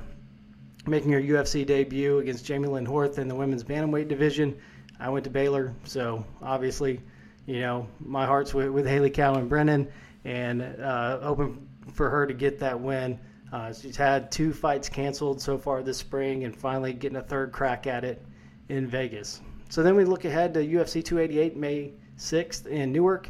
making 0.88 1.12
her 1.12 1.22
UFC 1.22 1.65
debut 1.65 2.20
against 2.20 2.46
Jamie 2.46 2.67
Lynn 2.67 2.86
Horth 2.86 3.17
in 3.17 3.27
the 3.27 3.36
women's 3.36 3.63
bantamweight 3.63 4.08
division. 4.08 4.58
I 5.00 5.10
went 5.10 5.24
to 5.25 5.29
Baylor, 5.29 5.74
so 5.84 6.25
obviously, 6.41 7.01
you 7.46 7.60
know, 7.60 7.88
my 8.00 8.25
heart's 8.25 8.53
with, 8.53 8.70
with 8.70 8.88
Hailey 8.88 9.10
Cowan 9.10 9.48
Brennan, 9.48 9.88
and 10.25 10.62
uh, 10.62 11.20
hoping 11.20 11.67
for 11.94 12.10
her 12.10 12.25
to 12.25 12.34
get 12.34 12.60
that 12.60 12.79
win. 12.79 13.20
Uh, 13.51 13.72
she's 13.72 13.96
had 13.96 14.32
two 14.32 14.51
fights 14.51 14.89
canceled 14.89 15.41
so 15.41 15.58
far 15.58 15.82
this 15.82 15.98
spring 15.98 16.44
and 16.44 16.56
finally 16.56 16.94
getting 16.94 17.17
a 17.17 17.24
third 17.24 17.51
crack 17.51 17.88
at 17.88 18.03
it 18.03 18.25
in 18.70 18.88
Vegas. 18.88 19.41
So 19.70 19.84
then 19.84 19.96
we 19.96 20.03
look 20.03 20.25
ahead 20.25 20.53
to 20.56 20.60
UFC 20.60 21.03
288 21.03 21.56
May 21.56 21.94
6th 22.17 22.67
in 22.67 22.91
Newark 22.91 23.29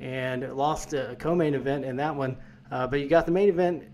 and 0.00 0.52
lost 0.54 0.92
a 0.92 1.16
co 1.18 1.34
main 1.34 1.54
event 1.54 1.84
in 1.84 1.96
that 1.96 2.14
one. 2.14 2.36
Uh, 2.70 2.86
but 2.86 3.00
you 3.00 3.08
got 3.08 3.24
the 3.26 3.32
main 3.32 3.48
event 3.48 3.84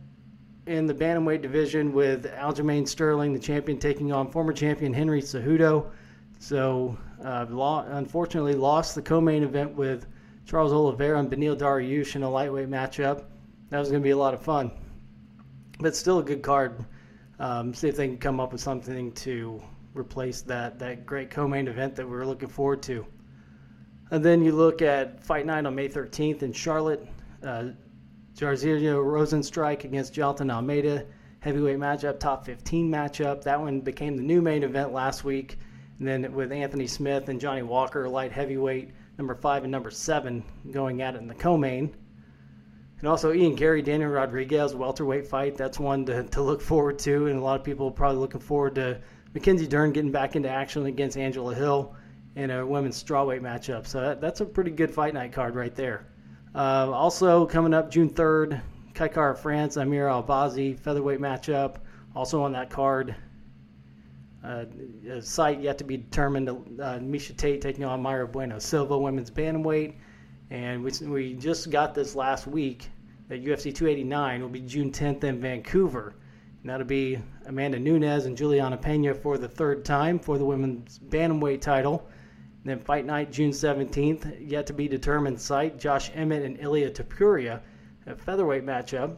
in 0.71 0.87
the 0.87 0.95
Bantamweight 0.95 1.43
division 1.43 1.93
with 1.93 2.27
Aljamain 2.27 2.87
Sterling, 2.87 3.33
the 3.33 3.39
champion, 3.39 3.79
taking 3.79 4.13
on 4.13 4.31
former 4.31 4.53
champion 4.53 4.93
Henry 4.93 5.21
Cejudo. 5.21 5.91
So, 6.39 6.97
uh, 7.25 7.47
unfortunately, 7.89 8.55
lost 8.55 8.95
the 8.95 9.03
co 9.03 9.21
main 9.21 9.43
event 9.43 9.75
with 9.75 10.07
Charles 10.47 10.73
Oliveira 10.73 11.19
and 11.19 11.31
Beneil 11.31 11.57
Dariush 11.57 12.17
in 12.17 12.23
a 12.23 12.31
lightweight 12.31 12.71
matchup. 12.71 13.25
That 13.69 13.79
was 13.79 13.91
going 13.91 14.03
to 14.03 14.05
be 14.05 14.11
a 14.11 14.17
lot 14.17 14.35
of 14.35 14.43
fun 14.43 14.71
but 15.81 15.97
still 15.97 16.19
a 16.19 16.23
good 16.23 16.43
card. 16.43 16.85
Um, 17.39 17.73
see 17.73 17.89
if 17.89 17.97
they 17.97 18.07
can 18.07 18.19
come 18.19 18.39
up 18.39 18.53
with 18.53 18.61
something 18.61 19.13
to 19.13 19.63
replace 19.95 20.43
that 20.43 20.79
that 20.79 21.07
great 21.07 21.31
co-main 21.31 21.67
event 21.67 21.97
that 21.97 22.09
we 22.09 22.15
are 22.17 22.27
looking 22.27 22.49
forward 22.49 22.83
to. 22.85 23.07
And 24.11 24.25
then 24.25 24.45
you 24.45 24.53
look 24.53 24.83
at 24.83 25.23
Fight 25.23 25.47
Night 25.47 25.67
on 25.67 25.75
May 25.75 25.89
13th 25.89 26.43
in 26.43 26.53
Charlotte. 26.53 27.07
Uh, 27.43 27.69
Jairzinho 28.37 29.03
Rozenstruik 29.05 29.85
against 29.85 30.15
Jailton 30.15 30.51
Almeida. 30.53 31.07
Heavyweight 31.41 31.79
matchup, 31.79 32.21
top 32.21 32.45
15 32.45 32.91
matchup. 32.91 33.43
That 33.43 33.61
one 33.61 33.81
became 33.81 34.17
the 34.17 34.23
new 34.23 34.43
main 34.43 34.63
event 34.63 34.93
last 34.93 35.25
week. 35.25 35.59
And 35.99 36.07
then 36.07 36.33
with 36.35 36.53
Anthony 36.53 36.87
Smith 36.87 37.29
and 37.29 37.41
Johnny 37.41 37.63
Walker, 37.63 38.09
light 38.09 38.33
heavyweight, 38.33 38.91
number 39.19 39.35
five 39.35 39.63
and 39.65 39.73
number 39.73 39.91
seven, 39.91 40.43
going 40.71 41.03
at 41.03 41.15
it 41.15 41.19
in 41.19 41.29
the 41.29 41.35
co-main. 41.35 41.95
And 43.01 43.09
also 43.09 43.33
Ian 43.33 43.55
Garry, 43.55 43.81
Daniel 43.81 44.11
Rodriguez, 44.11 44.75
welterweight 44.75 45.27
fight. 45.27 45.57
That's 45.57 45.79
one 45.79 46.05
to, 46.07 46.23
to 46.25 46.43
look 46.43 46.61
forward 46.61 46.99
to. 47.01 47.27
And 47.27 47.39
a 47.39 47.43
lot 47.43 47.59
of 47.59 47.65
people 47.65 47.89
are 47.89 47.93
probably 47.93 48.19
looking 48.19 48.41
forward 48.41 48.75
to 48.75 49.01
Mackenzie 49.33 49.67
Dern 49.67 49.93
getting 49.93 50.13
back 50.13 50.37
into 50.37 50.51
action 50.51 50.85
against 50.87 51.17
Angela 51.17 51.55
Hill 51.55 51.95
in 52.37 52.51
a 52.51 52.65
women's 52.67 53.03
strawweight 53.03 53.41
matchup. 53.41 53.87
So 53.87 54.01
that, 54.01 54.21
that's 54.21 54.41
a 54.41 54.45
pretty 54.45 54.71
good 54.71 54.91
fight 54.91 55.15
night 55.15 55.33
card 55.33 55.55
right 55.55 55.75
there. 55.75 56.07
Uh, 56.55 56.91
also 56.91 57.47
coming 57.47 57.73
up 57.73 57.91
June 57.91 58.11
3rd, 58.11 58.61
Kai 58.95 59.09
Kara 59.09 59.37
France, 59.37 59.77
Amir 59.77 60.07
Albazi 60.07 60.79
featherweight 60.79 61.21
matchup. 61.21 61.77
Also 62.15 62.43
on 62.43 62.53
that 62.53 62.71
card, 62.71 63.15
uh, 64.43 64.65
a 65.09 65.23
site 65.23 65.61
yet 65.61 65.79
to 65.79 65.85
be 65.85 65.97
determined. 65.97 66.49
Uh, 66.49 66.99
Miesha 66.99 67.37
Tate 67.37 67.61
taking 67.61 67.85
on 67.85 68.03
Mayra 68.03 68.31
Bueno 68.31 68.59
Silva, 68.59 68.99
women's 68.99 69.31
bantamweight. 69.31 69.95
And 70.51 70.83
we, 70.83 70.91
we 71.07 71.35
just 71.35 71.71
got 71.71 71.95
this 71.95 72.17
last 72.17 72.47
week 72.47 72.89
that 73.29 73.45
UFC 73.45 73.73
289 73.73 74.43
will 74.43 74.49
be 74.49 74.61
June 74.61 74.91
10th 74.91 75.23
in 75.23 75.41
Vancouver. 75.41 76.15
And 76.63 76.71
that'll 76.71 76.87
be 76.87 77.19
Amanda 77.47 77.79
Nunes 77.79 78.27
and 78.27 78.37
Juliana 78.37 78.77
Pena 78.77 79.15
for 79.15 79.39
the 79.39 79.49
third 79.49 79.85
time 79.85 80.19
for 80.19 80.37
the 80.37 80.45
women's 80.45 80.99
bantamweight 80.99 81.61
title. 81.61 82.09
Then 82.65 82.79
fight 82.79 83.07
night 83.07 83.33
June 83.33 83.51
17th, 83.51 84.51
yet 84.51 84.67
to 84.67 84.73
be 84.73 84.87
determined 84.87 85.41
site. 85.41 85.79
Josh 85.79 86.11
Emmett 86.15 86.43
and 86.43 86.59
Ilia 86.61 86.91
Topuria, 86.91 87.61
a 88.07 88.15
featherweight 88.15 88.65
matchup. 88.65 89.17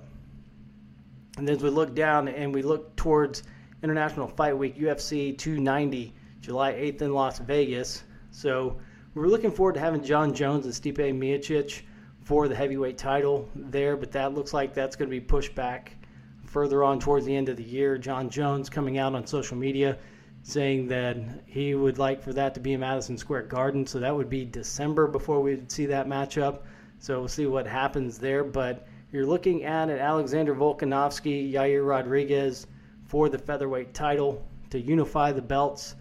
And 1.37 1.49
then 1.49 1.57
as 1.57 1.63
we 1.63 1.71
look 1.71 1.95
down 1.95 2.29
and 2.29 2.55
we 2.55 2.63
look 2.63 2.95
towards 2.95 3.43
International 3.83 4.29
Fight 4.29 4.57
Week, 4.57 4.79
UFC 4.79 5.37
290, 5.37 6.15
July 6.41 6.73
8th 6.73 7.03
in 7.03 7.13
Las 7.13 7.39
Vegas. 7.41 8.05
So 8.31 8.79
we're 9.15 9.27
looking 9.27 9.51
forward 9.51 9.75
to 9.75 9.81
having 9.81 10.05
Jon 10.05 10.35
Jones 10.35 10.67
and 10.67 10.75
Stipe 10.75 10.97
Miocic 10.97 11.83
for 12.21 12.47
the 12.47 12.55
heavyweight 12.55 12.97
title 12.97 13.49
there, 13.57 13.97
but 13.97 14.13
that 14.13 14.35
looks 14.35 14.55
like 14.55 14.73
that's 14.73 14.95
going 14.95 15.09
to 15.09 15.15
be 15.15 15.21
pushed 15.21 15.55
back 15.55 15.97
further 16.45 16.85
on 16.85 17.01
towards 17.01 17.27
the 17.27 17.35
end 17.35 17.49
of 17.49 17.57
the 17.57 17.65
year. 17.65 17.99
Jon 17.99 18.31
Jones 18.31 18.71
coming 18.71 18.99
out 18.99 19.15
on 19.15 19.27
social 19.27 19.57
media 19.57 19.99
saying 20.43 20.89
that 20.89 21.17
he 21.47 21.75
would 21.75 21.99
like 21.99 22.23
for 22.23 22.33
that 22.33 22.55
to 22.55 22.61
be 22.61 22.73
in 22.73 22.81
Madison 22.81 23.17
Square 23.17 23.43
Garden, 23.43 23.87
so 23.87 23.99
that 24.01 24.15
would 24.15 24.29
be 24.29 24.45
December 24.45 25.07
before 25.07 25.41
we'd 25.41 25.71
see 25.71 25.87
that 25.87 26.09
matchup. 26.09 26.61
So 26.99 27.21
we'll 27.21 27.29
see 27.29 27.47
what 27.47 27.67
happens 27.67 28.19
there, 28.19 28.45
but 28.45 28.87
you're 29.13 29.27
looking 29.27 29.65
at 29.65 29.89
an 29.89 29.99
Alexander 29.99 30.55
Volkanovski, 30.55 31.53
Yair 31.53 31.87
Rodriguez 31.87 32.67
for 33.07 33.29
the 33.29 33.39
featherweight 33.39 33.95
title 33.95 34.45
to 34.71 34.81
unify 34.81 35.33
the 35.33 35.43
belts 35.43 35.97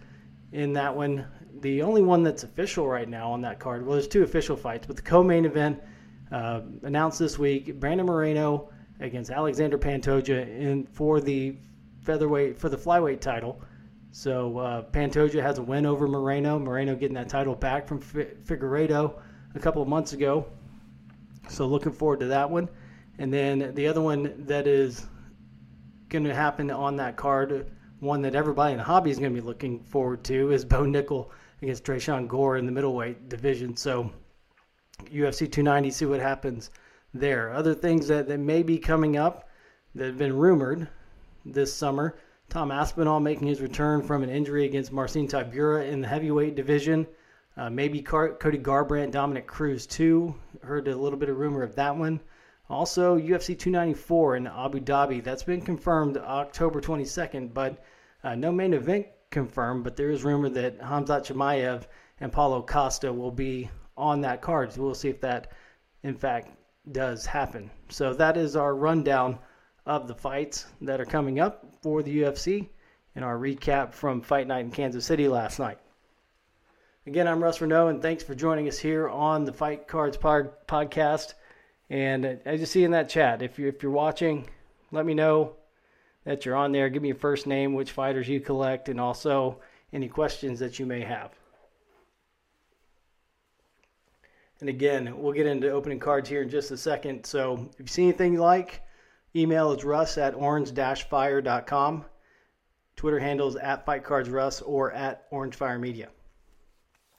in 0.52 0.72
that 0.72 0.94
one. 0.94 1.26
The 1.60 1.82
only 1.82 2.02
one 2.02 2.22
that's 2.22 2.42
official 2.42 2.88
right 2.88 3.08
now 3.08 3.30
on 3.30 3.40
that 3.42 3.60
card, 3.60 3.84
well, 3.84 3.92
there's 3.92 4.08
two 4.08 4.22
official 4.22 4.56
fights, 4.56 4.86
but 4.86 4.96
the 4.96 5.02
co-main 5.02 5.44
event 5.44 5.80
uh, 6.32 6.62
announced 6.82 7.18
this 7.18 7.38
week: 7.38 7.78
Brandon 7.78 8.06
Moreno 8.06 8.70
against 8.98 9.30
Alexandre 9.30 9.78
Pantoja 9.78 10.48
in 10.48 10.86
for 10.86 11.20
the 11.20 11.56
featherweight 12.00 12.58
for 12.58 12.68
the 12.68 12.76
flyweight 12.76 13.20
title. 13.20 13.60
So 14.12 14.58
uh, 14.58 14.82
Pantoja 14.82 15.40
has 15.42 15.56
a 15.58 15.62
win 15.62 15.86
over 15.86 16.06
Moreno. 16.06 16.58
Moreno 16.58 16.94
getting 16.94 17.14
that 17.14 17.30
title 17.30 17.54
back 17.54 17.88
from 17.88 17.98
F- 17.98 18.26
Figueiredo 18.44 19.18
a 19.54 19.58
couple 19.58 19.80
of 19.80 19.88
months 19.88 20.12
ago. 20.12 20.46
So 21.48 21.66
looking 21.66 21.92
forward 21.92 22.20
to 22.20 22.26
that 22.26 22.48
one. 22.48 22.68
And 23.18 23.32
then 23.32 23.74
the 23.74 23.88
other 23.88 24.02
one 24.02 24.44
that 24.46 24.66
is 24.66 25.06
going 26.10 26.24
to 26.24 26.34
happen 26.34 26.70
on 26.70 26.96
that 26.96 27.16
card, 27.16 27.70
one 28.00 28.20
that 28.22 28.34
everybody 28.34 28.72
in 28.72 28.78
the 28.78 28.84
hobby 28.84 29.10
is 29.10 29.18
going 29.18 29.34
to 29.34 29.40
be 29.40 29.46
looking 29.46 29.82
forward 29.82 30.22
to, 30.24 30.52
is 30.52 30.62
Bo 30.62 30.82
Nickal 30.82 31.30
against 31.62 31.84
Tresean 31.84 32.28
Gore 32.28 32.58
in 32.58 32.66
the 32.66 32.72
middleweight 32.72 33.30
division. 33.30 33.74
So 33.74 34.10
UFC 35.06 35.50
290, 35.50 35.90
see 35.90 36.04
what 36.04 36.20
happens 36.20 36.70
there. 37.14 37.50
Other 37.50 37.74
things 37.74 38.08
that, 38.08 38.28
that 38.28 38.38
may 38.38 38.62
be 38.62 38.78
coming 38.78 39.16
up 39.16 39.48
that 39.94 40.04
have 40.04 40.18
been 40.18 40.36
rumored 40.36 40.88
this 41.46 41.72
summer. 41.72 42.18
Tom 42.52 42.70
Aspinall 42.70 43.18
making 43.18 43.48
his 43.48 43.62
return 43.62 44.02
from 44.02 44.22
an 44.22 44.28
injury 44.28 44.66
against 44.66 44.92
Marcin 44.92 45.26
Tybura 45.26 45.88
in 45.88 46.02
the 46.02 46.06
heavyweight 46.06 46.54
division. 46.54 47.06
Uh, 47.56 47.70
maybe 47.70 48.02
Car- 48.02 48.34
Cody 48.34 48.58
Garbrandt, 48.58 49.10
Dominick 49.10 49.46
Cruz 49.46 49.86
too. 49.86 50.34
Heard 50.62 50.86
a 50.86 50.94
little 50.94 51.18
bit 51.18 51.30
of 51.30 51.38
rumor 51.38 51.62
of 51.62 51.74
that 51.76 51.96
one. 51.96 52.20
Also, 52.68 53.16
UFC 53.16 53.58
294 53.58 54.36
in 54.36 54.46
Abu 54.46 54.80
Dhabi. 54.80 55.24
That's 55.24 55.42
been 55.42 55.62
confirmed 55.62 56.18
October 56.18 56.82
22nd, 56.82 57.54
but 57.54 57.82
uh, 58.22 58.34
no 58.34 58.52
main 58.52 58.74
event 58.74 59.06
confirmed. 59.30 59.82
But 59.82 59.96
there 59.96 60.10
is 60.10 60.22
rumor 60.22 60.50
that 60.50 60.78
Hamzat 60.78 61.24
Chimaev 61.24 61.84
and 62.20 62.30
Paulo 62.30 62.60
Costa 62.60 63.10
will 63.10 63.32
be 63.32 63.70
on 63.96 64.20
that 64.20 64.42
card. 64.42 64.74
So 64.74 64.82
we'll 64.82 64.94
see 64.94 65.08
if 65.08 65.22
that, 65.22 65.52
in 66.02 66.14
fact, 66.14 66.50
does 66.92 67.24
happen. 67.24 67.70
So 67.88 68.12
that 68.12 68.36
is 68.36 68.56
our 68.56 68.74
rundown 68.74 69.38
of 69.86 70.06
the 70.06 70.14
fights 70.14 70.66
that 70.80 71.00
are 71.00 71.04
coming 71.04 71.40
up 71.40 71.64
for 71.82 72.02
the 72.02 72.22
UFC 72.22 72.68
and 73.14 73.24
our 73.24 73.36
recap 73.36 73.92
from 73.92 74.20
Fight 74.20 74.46
Night 74.46 74.64
in 74.64 74.70
Kansas 74.70 75.04
City 75.04 75.28
last 75.28 75.58
night. 75.58 75.78
Again, 77.06 77.26
I'm 77.26 77.42
Russ 77.42 77.58
Reneau, 77.58 77.90
and 77.90 78.00
thanks 78.00 78.22
for 78.22 78.34
joining 78.34 78.68
us 78.68 78.78
here 78.78 79.08
on 79.08 79.44
the 79.44 79.52
Fight 79.52 79.88
Cards 79.88 80.16
pod- 80.16 80.52
podcast. 80.68 81.34
And 81.90 82.24
as 82.24 82.60
you 82.60 82.66
see 82.66 82.84
in 82.84 82.92
that 82.92 83.08
chat, 83.08 83.42
if 83.42 83.58
you're, 83.58 83.68
if 83.68 83.82
you're 83.82 83.90
watching, 83.90 84.48
let 84.92 85.04
me 85.04 85.14
know 85.14 85.56
that 86.24 86.46
you're 86.46 86.54
on 86.54 86.70
there. 86.70 86.88
Give 86.88 87.02
me 87.02 87.08
your 87.08 87.16
first 87.16 87.48
name, 87.48 87.74
which 87.74 87.90
fighters 87.90 88.28
you 88.28 88.40
collect, 88.40 88.88
and 88.88 89.00
also 89.00 89.58
any 89.92 90.08
questions 90.08 90.60
that 90.60 90.78
you 90.78 90.86
may 90.86 91.00
have. 91.00 91.32
And 94.60 94.68
again, 94.68 95.12
we'll 95.20 95.32
get 95.32 95.46
into 95.46 95.70
opening 95.70 95.98
cards 95.98 96.28
here 96.28 96.42
in 96.42 96.48
just 96.48 96.70
a 96.70 96.76
second. 96.76 97.26
So 97.26 97.68
if 97.72 97.80
you 97.80 97.86
see 97.88 98.04
anything 98.04 98.34
you 98.34 98.40
like, 98.40 98.80
email 99.34 99.72
is 99.72 99.84
russ 99.84 100.18
at 100.18 100.34
orange-fire.com. 100.34 102.04
Twitter 102.96 103.18
handle 103.18 103.48
is 103.48 103.56
at 103.56 103.86
FightCardsRuss 103.86 104.62
or 104.66 104.92
at 104.92 105.30
OrangeFire 105.30 105.80
Media. 105.80 106.08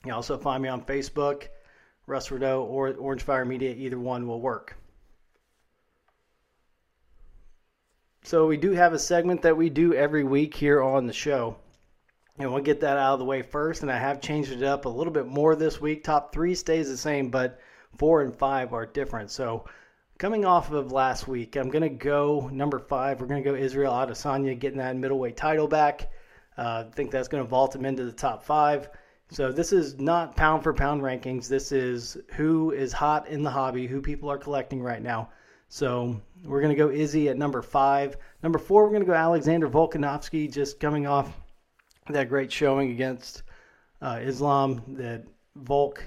You 0.05 0.13
also 0.13 0.37
find 0.37 0.61
me 0.61 0.69
on 0.69 0.83
Facebook, 0.85 1.47
Russ 2.05 2.29
Reneau, 2.29 2.63
or 2.63 2.93
Orange 2.93 3.23
Fire 3.23 3.45
Media. 3.45 3.71
Either 3.71 3.99
one 3.99 4.27
will 4.27 4.41
work. 4.41 4.75
So 8.23 8.47
we 8.47 8.57
do 8.57 8.71
have 8.71 8.93
a 8.93 8.99
segment 8.99 9.41
that 9.41 9.57
we 9.57 9.69
do 9.69 9.93
every 9.93 10.23
week 10.23 10.53
here 10.53 10.81
on 10.81 11.07
the 11.07 11.13
show. 11.13 11.57
And 12.37 12.51
we'll 12.51 12.63
get 12.63 12.79
that 12.81 12.97
out 12.97 13.13
of 13.13 13.19
the 13.19 13.25
way 13.25 13.41
first. 13.41 13.81
And 13.81 13.91
I 13.91 13.97
have 13.97 14.21
changed 14.21 14.51
it 14.51 14.63
up 14.63 14.85
a 14.85 14.89
little 14.89 15.13
bit 15.13 15.27
more 15.27 15.55
this 15.55 15.79
week. 15.79 16.03
Top 16.03 16.33
three 16.33 16.55
stays 16.55 16.89
the 16.89 16.97
same, 16.97 17.29
but 17.29 17.59
four 17.97 18.21
and 18.21 18.35
five 18.35 18.73
are 18.73 18.85
different. 18.85 19.29
So 19.29 19.65
coming 20.17 20.45
off 20.45 20.71
of 20.71 20.91
last 20.91 21.27
week, 21.27 21.55
I'm 21.55 21.69
going 21.69 21.83
to 21.83 21.89
go 21.89 22.49
number 22.51 22.79
five. 22.79 23.19
We're 23.19 23.27
going 23.27 23.43
to 23.43 23.49
go 23.49 23.55
Israel 23.55 23.93
Adesanya 23.93 24.57
getting 24.57 24.79
that 24.79 24.95
middleweight 24.95 25.37
title 25.37 25.67
back. 25.67 26.11
Uh, 26.57 26.85
I 26.87 26.91
think 26.95 27.11
that's 27.11 27.27
going 27.27 27.43
to 27.43 27.49
vault 27.49 27.75
him 27.75 27.85
into 27.85 28.05
the 28.05 28.11
top 28.11 28.43
five. 28.43 28.89
So 29.29 29.51
this 29.51 29.73
is 29.73 29.99
not 29.99 30.35
pound 30.35 30.63
for 30.63 30.73
pound 30.73 31.01
rankings. 31.01 31.47
This 31.47 31.71
is 31.71 32.17
who 32.33 32.71
is 32.71 32.93
hot 32.93 33.27
in 33.27 33.41
the 33.41 33.49
hobby, 33.49 33.87
who 33.87 34.01
people 34.01 34.29
are 34.29 34.37
collecting 34.37 34.81
right 34.81 35.01
now. 35.01 35.29
So 35.69 36.21
we're 36.43 36.61
going 36.61 36.75
to 36.75 36.77
go 36.77 36.91
Izzy 36.91 37.29
at 37.29 37.37
number 37.37 37.63
five. 37.63 38.17
Number 38.43 38.59
four, 38.59 38.83
we're 38.83 38.91
going 38.91 39.01
to 39.01 39.07
go 39.07 39.13
Alexander 39.13 39.67
Volkanovski, 39.67 40.51
just 40.51 40.79
coming 40.79 41.07
off 41.07 41.35
that 42.09 42.29
great 42.29 42.51
showing 42.51 42.91
against 42.91 43.43
uh, 44.01 44.19
Islam 44.21 44.83
that 44.89 45.25
Volk, 45.55 46.03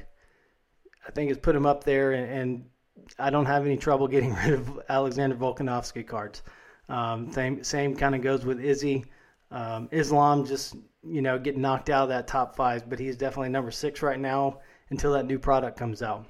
I 1.07 1.11
think, 1.11 1.31
has 1.31 1.39
put 1.39 1.57
him 1.57 1.67
up 1.67 1.83
there, 1.83 2.13
and, 2.13 2.31
and, 2.31 2.65
I 3.19 3.31
don't 3.31 3.47
have 3.47 3.65
any 3.65 3.77
trouble 3.77 4.09
getting 4.09 4.35
rid 4.45 4.55
of 4.55 4.81
Alexander 4.89 5.37
Volkanovski 5.37 6.07
cards. 6.07 6.43
Um, 6.89 7.33
same 7.33 7.65
same 7.65 7.97
kind 7.97 8.15
of 8.15 8.23
goes 8.23 8.45
with 8.45 8.61
Izzy. 8.61 9.05
Um, 9.51 9.89
Islam 9.93 10.45
just 10.45 10.77
you 11.03 11.23
know 11.23 11.39
getting 11.39 11.61
knocked 11.61 11.91
out 11.91 12.05
of 12.05 12.09
that 12.11 12.27
top 12.27 12.57
five, 12.57 12.89
but 12.89 12.99
he's 12.99 13.17
definitely 13.17 13.49
number 13.49 13.71
six 13.71 14.03
right 14.03 14.19
now 14.19 14.61
until 14.91 15.13
that 15.13 15.27
new 15.27 15.39
product 15.39 15.79
comes 15.79 16.03
out. 16.03 16.27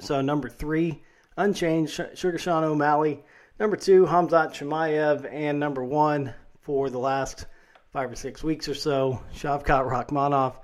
So 0.00 0.20
number 0.20 0.48
three, 0.48 1.02
unchanged, 1.36 2.00
Sugar 2.14 2.38
Sean 2.38 2.64
O'Malley. 2.64 3.22
Number 3.60 3.76
two, 3.76 4.04
Hamzat 4.04 4.52
Chimaev, 4.52 5.32
and 5.32 5.60
number 5.60 5.84
one 5.84 6.34
for 6.60 6.90
the 6.90 6.98
last 6.98 7.46
five 7.92 8.10
or 8.10 8.16
six 8.16 8.42
weeks 8.42 8.68
or 8.68 8.74
so, 8.74 9.22
Shavkat 9.32 9.88
Rakhmonov. 9.88 10.56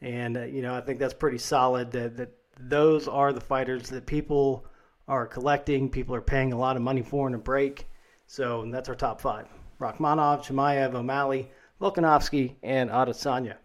And, 0.00 0.38
uh, 0.38 0.44
you 0.44 0.62
know, 0.62 0.74
I 0.74 0.80
think 0.80 0.98
that's 0.98 1.12
pretty 1.12 1.36
solid 1.36 1.90
that, 1.92 2.16
that 2.16 2.37
those 2.58 3.08
are 3.08 3.32
the 3.32 3.40
fighters 3.40 3.88
that 3.90 4.06
people 4.06 4.66
are 5.06 5.26
collecting. 5.26 5.88
People 5.88 6.14
are 6.14 6.20
paying 6.20 6.52
a 6.52 6.58
lot 6.58 6.76
of 6.76 6.82
money 6.82 7.02
for 7.02 7.26
in 7.28 7.34
a 7.34 7.38
break. 7.38 7.86
So 8.26 8.66
that's 8.70 8.88
our 8.88 8.94
top 8.94 9.20
five 9.20 9.46
Rakhmonov, 9.80 10.44
Chimaev, 10.44 10.94
O'Malley, 10.94 11.50
Volkanovski, 11.80 12.56
and 12.62 12.90
Adesanya. 12.90 13.56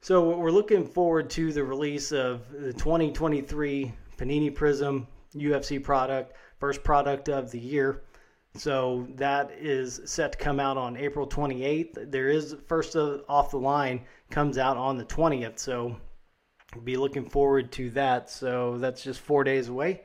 So 0.00 0.36
we're 0.36 0.50
looking 0.50 0.86
forward 0.86 1.28
to 1.30 1.52
the 1.52 1.64
release 1.64 2.12
of 2.12 2.48
the 2.52 2.72
2023 2.72 3.92
Panini 4.16 4.54
Prism 4.54 5.08
UFC 5.34 5.82
product, 5.82 6.34
first 6.60 6.84
product 6.84 7.28
of 7.28 7.50
the 7.50 7.58
year. 7.58 8.02
So 8.54 9.06
that 9.16 9.50
is 9.52 10.00
set 10.04 10.32
to 10.32 10.38
come 10.38 10.60
out 10.60 10.76
on 10.76 10.96
April 10.96 11.26
28th. 11.26 12.10
There 12.10 12.28
is 12.28 12.56
first 12.66 12.96
off 12.96 13.50
the 13.50 13.58
line 13.58 14.04
comes 14.30 14.56
out 14.56 14.76
on 14.76 14.96
the 14.96 15.04
20th. 15.04 15.58
So 15.58 15.96
be 16.84 16.96
looking 16.96 17.28
forward 17.28 17.72
to 17.72 17.90
that. 17.90 18.30
So 18.30 18.78
that's 18.78 19.02
just 19.02 19.20
four 19.20 19.44
days 19.44 19.68
away. 19.68 20.02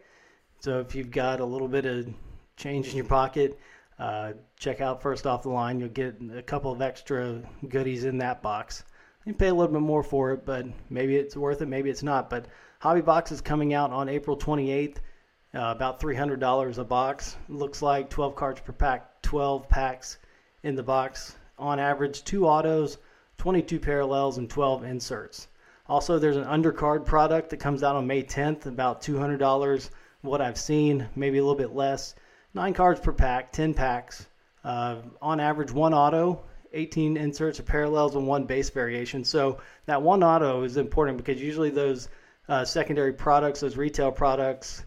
So 0.59 0.79
if 0.79 0.95
you've 0.95 1.11
got 1.11 1.39
a 1.39 1.45
little 1.45 1.67
bit 1.67 1.85
of 1.85 2.07
change 2.55 2.89
in 2.89 2.95
your 2.95 3.05
pocket, 3.05 3.59
uh, 3.99 4.33
check 4.57 4.81
out 4.81 5.01
first 5.01 5.27
off 5.27 5.43
the 5.43 5.49
line. 5.49 5.79
You'll 5.79 5.89
get 5.89 6.15
a 6.35 6.41
couple 6.41 6.71
of 6.71 6.81
extra 6.81 7.41
goodies 7.67 8.05
in 8.05 8.17
that 8.19 8.41
box. 8.41 8.83
You 9.25 9.33
pay 9.33 9.47
a 9.47 9.53
little 9.53 9.71
bit 9.71 9.81
more 9.81 10.03
for 10.03 10.31
it, 10.31 10.45
but 10.45 10.65
maybe 10.89 11.15
it's 11.15 11.37
worth 11.37 11.61
it, 11.61 11.67
maybe 11.67 11.89
it's 11.89 12.03
not. 12.03 12.29
But 12.29 12.47
Hobby 12.79 13.01
Box 13.01 13.31
is 13.31 13.39
coming 13.39 13.73
out 13.73 13.91
on 13.91 14.09
April 14.09 14.35
28th, 14.35 14.97
uh, 14.97 14.99
about 15.53 16.01
$300 16.01 16.77
a 16.77 16.83
box. 16.83 17.37
Looks 17.47 17.81
like 17.81 18.09
12 18.09 18.35
cards 18.35 18.59
per 18.59 18.73
pack, 18.73 19.21
12 19.21 19.69
packs 19.69 20.17
in 20.63 20.75
the 20.75 20.83
box. 20.83 21.37
On 21.57 21.79
average, 21.79 22.25
two 22.25 22.45
autos, 22.47 22.97
22 23.37 23.79
parallels, 23.79 24.37
and 24.37 24.49
12 24.49 24.83
inserts. 24.83 25.47
Also, 25.87 26.17
there's 26.17 26.37
an 26.37 26.45
undercard 26.45 27.05
product 27.05 27.49
that 27.49 27.57
comes 27.57 27.83
out 27.83 27.95
on 27.95 28.07
May 28.07 28.23
10th, 28.23 28.65
about 28.65 29.01
$200. 29.01 29.89
What 30.21 30.41
I've 30.41 30.57
seen, 30.57 31.07
maybe 31.15 31.37
a 31.37 31.41
little 31.41 31.57
bit 31.57 31.75
less. 31.75 32.15
Nine 32.53 32.73
cards 32.73 33.01
per 33.01 33.11
pack, 33.11 33.51
10 33.51 33.73
packs. 33.73 34.25
Uh, 34.63 34.97
on 35.21 35.41
average, 35.41 35.71
one 35.73 35.93
auto, 35.93 36.41
18 36.71 37.17
inserts 37.17 37.59
or 37.59 37.63
parallels, 37.63 38.15
and 38.15 38.25
one 38.25 38.45
base 38.45 38.69
variation. 38.69 39.25
So 39.25 39.59
that 39.85 40.01
one 40.01 40.23
auto 40.23 40.63
is 40.63 40.77
important 40.77 41.17
because 41.17 41.41
usually 41.41 41.69
those 41.69 42.07
uh, 42.47 42.63
secondary 42.63 43.11
products, 43.11 43.59
those 43.59 43.75
retail 43.75 44.11
products, 44.11 44.85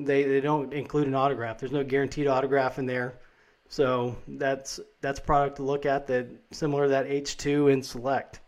they, 0.00 0.24
they 0.24 0.40
don't 0.40 0.72
include 0.72 1.06
an 1.06 1.14
autograph. 1.14 1.58
There's 1.58 1.70
no 1.70 1.84
guaranteed 1.84 2.26
autograph 2.26 2.80
in 2.80 2.86
there. 2.86 3.20
So 3.68 4.16
that's 4.26 4.78
that's 5.00 5.20
product 5.20 5.56
to 5.56 5.62
look 5.62 5.86
at 5.86 6.06
that 6.08 6.26
similar 6.50 6.84
to 6.84 6.90
that 6.90 7.08
H2 7.08 7.72
in 7.72 7.82
Select. 7.82 8.40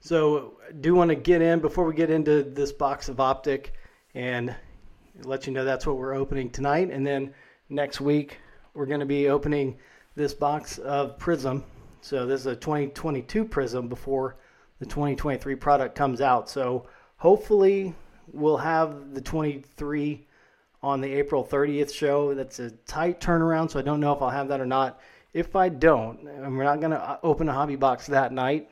So 0.00 0.54
do 0.80 0.94
want 0.94 1.10
to 1.10 1.16
get 1.16 1.42
in 1.42 1.60
before 1.60 1.84
we 1.84 1.94
get 1.94 2.10
into 2.10 2.42
this 2.42 2.72
box 2.72 3.08
of 3.08 3.20
optic 3.20 3.72
and 4.14 4.54
let 5.24 5.46
you 5.46 5.52
know 5.52 5.64
that's 5.64 5.86
what 5.86 5.96
we're 5.96 6.14
opening 6.14 6.50
tonight 6.50 6.90
and 6.90 7.06
then 7.06 7.32
next 7.68 8.00
week 8.00 8.38
we're 8.74 8.86
going 8.86 9.00
to 9.00 9.06
be 9.06 9.28
opening 9.28 9.78
this 10.14 10.34
box 10.34 10.78
of 10.78 11.18
Prism. 11.18 11.64
So 12.00 12.26
this 12.26 12.40
is 12.40 12.46
a 12.46 12.56
2022 12.56 13.44
Prism 13.44 13.88
before 13.88 14.36
the 14.78 14.86
2023 14.86 15.54
product 15.56 15.94
comes 15.94 16.20
out. 16.20 16.48
So 16.48 16.86
hopefully 17.16 17.94
we'll 18.32 18.58
have 18.58 19.14
the 19.14 19.20
23 19.20 20.26
on 20.82 21.00
the 21.00 21.12
April 21.12 21.44
30th 21.44 21.92
show. 21.92 22.34
That's 22.34 22.58
a 22.58 22.70
tight 22.70 23.20
turnaround, 23.20 23.70
so 23.70 23.78
I 23.78 23.82
don't 23.82 24.00
know 24.00 24.12
if 24.12 24.22
I'll 24.22 24.30
have 24.30 24.48
that 24.48 24.60
or 24.60 24.66
not. 24.66 25.00
If 25.32 25.56
I 25.56 25.68
don't, 25.68 26.20
and 26.20 26.56
we're 26.56 26.64
not 26.64 26.80
going 26.80 26.92
to 26.92 27.00
uh, 27.00 27.18
open 27.22 27.48
a 27.48 27.52
hobby 27.52 27.76
box 27.76 28.06
that 28.06 28.32
night, 28.32 28.70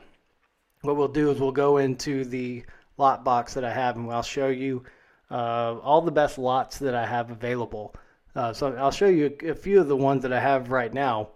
what 0.85 0.97
we'll 0.97 1.09
do 1.09 1.31
is 1.31 1.41
we'll 1.41 1.53
go 1.53 1.79
into 1.79 2.25
the 2.25 2.65
lot 2.97 3.25
box 3.25 3.55
that 3.55 3.65
I 3.65 3.73
have 3.73 3.97
and 3.97 4.11
I'll 4.11 4.23
show 4.23 4.49
you 4.49 4.85
uh, 5.31 5.79
all 5.83 6.03
the 6.03 6.13
best 6.13 6.39
lots 6.39 6.79
that 6.79 6.95
I 6.95 7.07
have 7.07 7.31
available. 7.31 7.95
Uh, 8.37 8.53
so 8.53 8.75
I'll 8.75 8.91
show 8.91 9.09
you 9.09 9.37
a, 9.45 9.55
few 9.55 9.81
of 9.81 9.89
the 9.89 9.97
ones 9.97 10.23
that 10.23 10.33
I 10.33 10.41
have 10.41 10.71
right 10.71 10.93
now. 10.93 11.31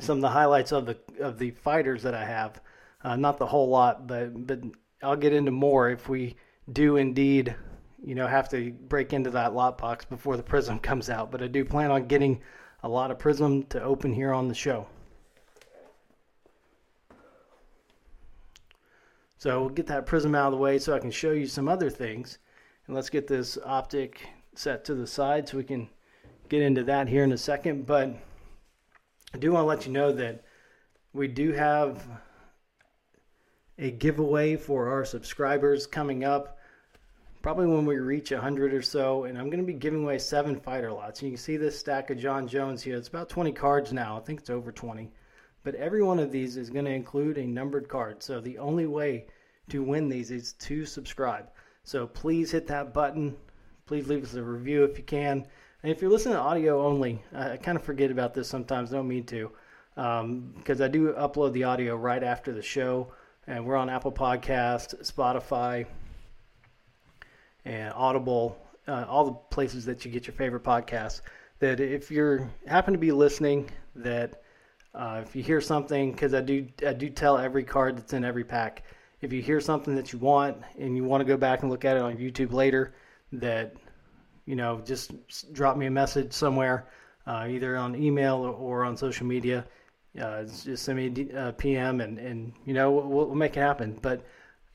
Some 0.00 0.18
of 0.18 0.22
the 0.22 0.28
highlights 0.28 0.72
of 0.72 0.84
the 0.84 0.98
of 1.20 1.38
the 1.38 1.52
fighters 1.52 2.02
that 2.02 2.12
I 2.12 2.24
have, 2.24 2.60
uh, 3.02 3.16
not 3.16 3.38
the 3.38 3.46
whole 3.46 3.68
lot, 3.68 4.06
but 4.06 4.46
but 4.46 4.60
I'll 5.02 5.16
get 5.16 5.32
into 5.32 5.52
more 5.52 5.90
if 5.90 6.08
we 6.08 6.36
do 6.70 6.96
indeed, 6.96 7.54
you 8.04 8.14
know, 8.14 8.26
have 8.26 8.48
to 8.50 8.72
break 8.72 9.14
into 9.14 9.30
that 9.30 9.54
lot 9.54 9.78
box 9.78 10.04
before 10.04 10.36
the 10.36 10.42
Prism 10.42 10.78
comes 10.90 11.08
out. 11.08 11.30
But 11.30 11.42
I 11.42 11.46
do 11.46 11.64
plan 11.64 11.90
on 11.90 12.08
getting 12.08 12.42
a 12.82 12.88
lot 12.88 13.10
of 13.10 13.18
Prism 13.18 13.62
to 13.64 13.82
open 13.82 14.12
here 14.12 14.34
on 14.34 14.48
the 14.48 14.54
show. 14.54 14.86
So 19.38 19.60
we'll 19.60 19.70
get 19.70 19.86
that 19.88 20.06
prism 20.06 20.34
out 20.34 20.46
of 20.46 20.52
the 20.52 20.58
way 20.58 20.78
so 20.78 20.94
I 20.94 20.98
can 20.98 21.10
show 21.10 21.32
you 21.32 21.46
some 21.46 21.68
other 21.68 21.90
things. 21.90 22.38
And 22.86 22.94
let's 22.96 23.10
get 23.10 23.26
this 23.26 23.58
optic 23.64 24.26
set 24.54 24.84
to 24.86 24.94
the 24.94 25.06
side 25.06 25.48
so 25.48 25.58
we 25.58 25.64
can 25.64 25.88
get 26.48 26.62
into 26.62 26.84
that 26.84 27.08
here 27.08 27.24
in 27.24 27.32
a 27.32 27.38
second. 27.38 27.86
But 27.86 28.14
I 29.34 29.38
do 29.38 29.52
want 29.52 29.64
to 29.64 29.66
let 29.66 29.86
you 29.86 29.92
know 29.92 30.12
that 30.12 30.44
we 31.12 31.28
do 31.28 31.52
have 31.52 32.06
a 33.78 33.90
giveaway 33.90 34.56
for 34.56 34.88
our 34.88 35.04
subscribers 35.04 35.86
coming 35.86 36.24
up 36.24 36.58
probably 37.42 37.66
when 37.66 37.84
we 37.84 37.96
reach 37.96 38.30
100 38.30 38.72
or 38.72 38.82
so. 38.82 39.24
And 39.24 39.36
i'm 39.36 39.50
going 39.50 39.60
to 39.60 39.66
be 39.66 39.74
giving 39.74 40.02
away 40.02 40.18
seven 40.18 40.58
fighter 40.58 40.90
lots. 40.92 41.20
And 41.20 41.30
you 41.30 41.36
can 41.36 41.42
see 41.42 41.58
this 41.58 41.78
stack 41.78 42.08
of 42.08 42.18
Jon 42.18 42.48
Jones 42.48 42.82
here. 42.82 42.96
It's 42.96 43.08
about 43.08 43.28
20 43.28 43.52
cards 43.52 43.92
now. 43.92 44.16
I 44.16 44.20
think 44.20 44.40
it's 44.40 44.50
over 44.50 44.72
20 44.72 45.12
but 45.66 45.74
every 45.74 46.00
one 46.00 46.20
of 46.20 46.30
these 46.30 46.56
is 46.56 46.70
going 46.70 46.84
to 46.84 46.92
include 46.92 47.36
a 47.38 47.44
numbered 47.44 47.88
card. 47.88 48.22
So 48.22 48.40
the 48.40 48.56
only 48.56 48.86
way 48.86 49.26
to 49.68 49.82
win 49.82 50.08
these 50.08 50.30
is 50.30 50.52
to 50.52 50.86
subscribe. 50.86 51.48
So 51.82 52.06
please 52.06 52.52
hit 52.52 52.68
that 52.68 52.94
button. 52.94 53.36
Please 53.84 54.06
leave 54.06 54.22
us 54.22 54.34
a 54.34 54.42
review 54.44 54.84
if 54.84 54.96
you 54.96 55.02
can. 55.02 55.44
And 55.82 55.90
if 55.90 56.00
you're 56.00 56.10
listening 56.12 56.34
to 56.34 56.40
audio 56.40 56.86
only, 56.86 57.20
I 57.34 57.56
kind 57.56 57.76
of 57.76 57.82
forget 57.82 58.12
about 58.12 58.32
this 58.32 58.46
sometimes. 58.46 58.90
Don't 58.90 59.08
mean 59.08 59.24
to, 59.24 59.50
because 59.96 60.80
um, 60.80 60.84
I 60.84 60.86
do 60.86 61.12
upload 61.14 61.52
the 61.52 61.64
audio 61.64 61.96
right 61.96 62.22
after 62.22 62.52
the 62.52 62.62
show, 62.62 63.12
and 63.48 63.66
we're 63.66 63.74
on 63.74 63.90
Apple 63.90 64.12
Podcast, 64.12 64.94
Spotify, 65.02 65.84
and 67.64 67.92
Audible, 67.92 68.56
uh, 68.86 69.04
all 69.08 69.24
the 69.24 69.34
places 69.50 69.84
that 69.86 70.04
you 70.04 70.12
get 70.12 70.28
your 70.28 70.34
favorite 70.34 70.62
podcasts. 70.62 71.22
That 71.58 71.80
if 71.80 72.12
you're 72.12 72.48
happen 72.68 72.92
to 72.92 73.00
be 73.00 73.10
listening, 73.10 73.68
that 73.96 74.42
uh, 74.96 75.20
if 75.22 75.36
you 75.36 75.42
hear 75.42 75.60
something, 75.60 76.12
because 76.12 76.32
I 76.32 76.40
do, 76.40 76.66
I 76.86 76.94
do 76.94 77.10
tell 77.10 77.36
every 77.36 77.64
card 77.64 77.98
that's 77.98 78.14
in 78.14 78.24
every 78.24 78.44
pack. 78.44 78.82
If 79.20 79.32
you 79.32 79.42
hear 79.42 79.60
something 79.60 79.94
that 79.94 80.12
you 80.12 80.18
want 80.18 80.56
and 80.78 80.96
you 80.96 81.04
want 81.04 81.20
to 81.20 81.24
go 81.26 81.36
back 81.36 81.62
and 81.62 81.70
look 81.70 81.84
at 81.84 81.96
it 81.96 82.02
on 82.02 82.16
YouTube 82.16 82.52
later, 82.52 82.94
that 83.32 83.76
you 84.46 84.56
know, 84.56 84.80
just 84.84 85.12
drop 85.52 85.76
me 85.76 85.86
a 85.86 85.90
message 85.90 86.32
somewhere, 86.32 86.86
uh, 87.26 87.46
either 87.50 87.76
on 87.76 87.94
email 87.94 88.36
or, 88.58 88.84
on 88.84 88.96
social 88.96 89.26
media. 89.26 89.66
Uh, 90.20 90.44
just 90.44 90.84
send 90.84 90.96
me 90.96 91.28
a 91.34 91.52
PM 91.52 92.00
and, 92.00 92.18
and 92.18 92.54
you 92.64 92.72
know 92.72 92.90
we'll, 92.90 93.26
we'll, 93.26 93.34
make 93.34 93.54
it 93.54 93.60
happen. 93.60 93.98
But 94.00 94.24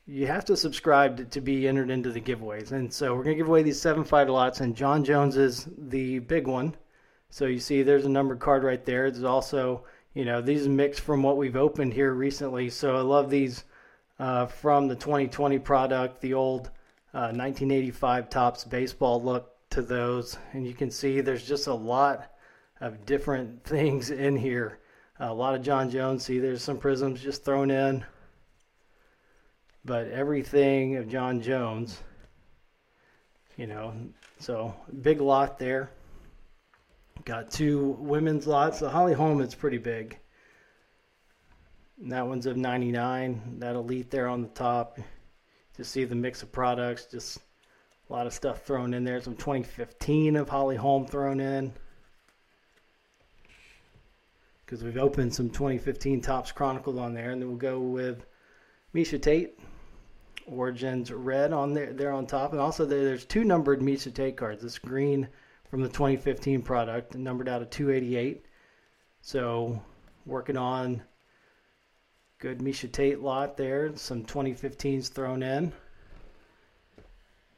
you 0.06 0.28
have 0.28 0.44
to 0.44 0.56
subscribe 0.56 1.16
to, 1.16 1.24
to, 1.24 1.40
be 1.40 1.66
entered 1.66 1.90
into 1.90 2.12
the 2.12 2.20
giveaways. 2.20 2.70
And 2.70 2.92
so 2.92 3.14
we're 3.14 3.24
gonna 3.24 3.34
give 3.34 3.48
away 3.48 3.64
these 3.64 3.80
seven 3.80 4.04
fighter 4.04 4.30
lots, 4.30 4.60
and 4.60 4.76
Jon 4.76 5.02
Jones 5.02 5.36
is 5.36 5.66
the 5.76 6.20
big 6.20 6.46
one. 6.46 6.76
So 7.30 7.46
you 7.46 7.58
see, 7.58 7.82
there's 7.82 8.04
a 8.04 8.10
numbered 8.10 8.38
card 8.38 8.62
right 8.62 8.84
there. 8.84 9.10
There's 9.10 9.24
also 9.24 9.84
you 10.14 10.24
know, 10.24 10.42
these 10.42 10.68
mix 10.68 10.98
from 10.98 11.22
what 11.22 11.36
we've 11.36 11.56
opened 11.56 11.94
here 11.94 12.12
recently. 12.12 12.68
So 12.68 12.96
I 12.96 13.00
love 13.00 13.30
these 13.30 13.64
uh, 14.18 14.46
from 14.46 14.88
the 14.88 14.94
2020 14.94 15.58
product, 15.58 16.20
the 16.20 16.34
old 16.34 16.66
uh, 17.14 17.32
1985 17.32 18.28
Topps 18.28 18.64
baseball 18.64 19.22
look 19.22 19.54
to 19.70 19.82
those. 19.82 20.36
And 20.52 20.66
you 20.66 20.74
can 20.74 20.90
see 20.90 21.20
there's 21.20 21.46
just 21.46 21.66
a 21.66 21.74
lot 21.74 22.30
of 22.80 23.06
different 23.06 23.64
things 23.64 24.10
in 24.10 24.36
here. 24.36 24.78
a 25.18 25.32
lot 25.32 25.54
of 25.54 25.62
Jon 25.62 25.90
Jones. 25.90 26.24
See, 26.24 26.38
there's 26.38 26.62
some 26.62 26.78
prisms 26.78 27.22
just 27.22 27.44
thrown 27.44 27.70
in. 27.70 28.04
But 29.84 30.08
everything 30.08 30.96
of 30.96 31.08
Jon 31.08 31.42
Jones, 31.42 32.00
you 33.56 33.66
know, 33.66 33.92
so 34.38 34.74
big 35.00 35.20
lot 35.20 35.58
there. 35.58 35.90
Got 37.24 37.50
two 37.50 37.96
women's 38.00 38.46
lots. 38.46 38.80
The 38.80 38.90
Holly 38.90 39.12
Holm 39.12 39.40
is 39.40 39.54
pretty 39.54 39.78
big. 39.78 40.18
And 42.00 42.10
that 42.10 42.26
one's 42.26 42.46
of 42.46 42.56
99. 42.56 43.58
That 43.58 43.76
elite 43.76 44.10
there 44.10 44.26
on 44.26 44.42
the 44.42 44.48
top. 44.48 44.98
To 45.76 45.84
see 45.84 46.04
the 46.04 46.14
mix 46.14 46.42
of 46.42 46.52
products, 46.52 47.06
just 47.06 47.38
a 48.10 48.12
lot 48.12 48.26
of 48.26 48.34
stuff 48.34 48.62
thrown 48.66 48.92
in 48.92 49.04
there. 49.04 49.20
Some 49.22 49.36
2015 49.36 50.36
of 50.36 50.48
Holly 50.48 50.76
Holm 50.76 51.06
thrown 51.06 51.40
in. 51.40 51.72
Because 54.64 54.82
we've 54.82 54.98
opened 54.98 55.34
some 55.34 55.48
2015 55.48 56.20
Topps 56.20 56.52
Chronicles 56.52 56.98
on 56.98 57.14
there. 57.14 57.30
And 57.30 57.40
then 57.40 57.48
we'll 57.48 57.56
go 57.56 57.78
with 57.78 58.26
Miesha 58.94 59.20
Tate. 59.20 59.58
Origins 60.46 61.12
red 61.12 61.52
on 61.52 61.72
there, 61.72 61.92
there 61.92 62.12
on 62.12 62.26
top. 62.26 62.50
And 62.50 62.60
also 62.60 62.84
there, 62.84 63.04
there's 63.04 63.24
two 63.24 63.44
numbered 63.44 63.80
Miesha 63.80 64.12
Tate 64.12 64.36
cards. 64.36 64.62
This 64.62 64.78
green 64.78 65.28
from 65.72 65.80
the 65.80 65.88
2015 65.88 66.60
product, 66.60 67.14
numbered 67.14 67.48
out 67.48 67.62
of 67.62 67.70
288. 67.70 68.44
So 69.22 69.82
working 70.26 70.58
on 70.58 71.02
good 72.38 72.58
Miesha 72.58 72.92
Tate 72.92 73.22
lot 73.22 73.56
there, 73.56 73.96
some 73.96 74.22
2015s 74.22 75.08
thrown 75.08 75.42
in. 75.42 75.72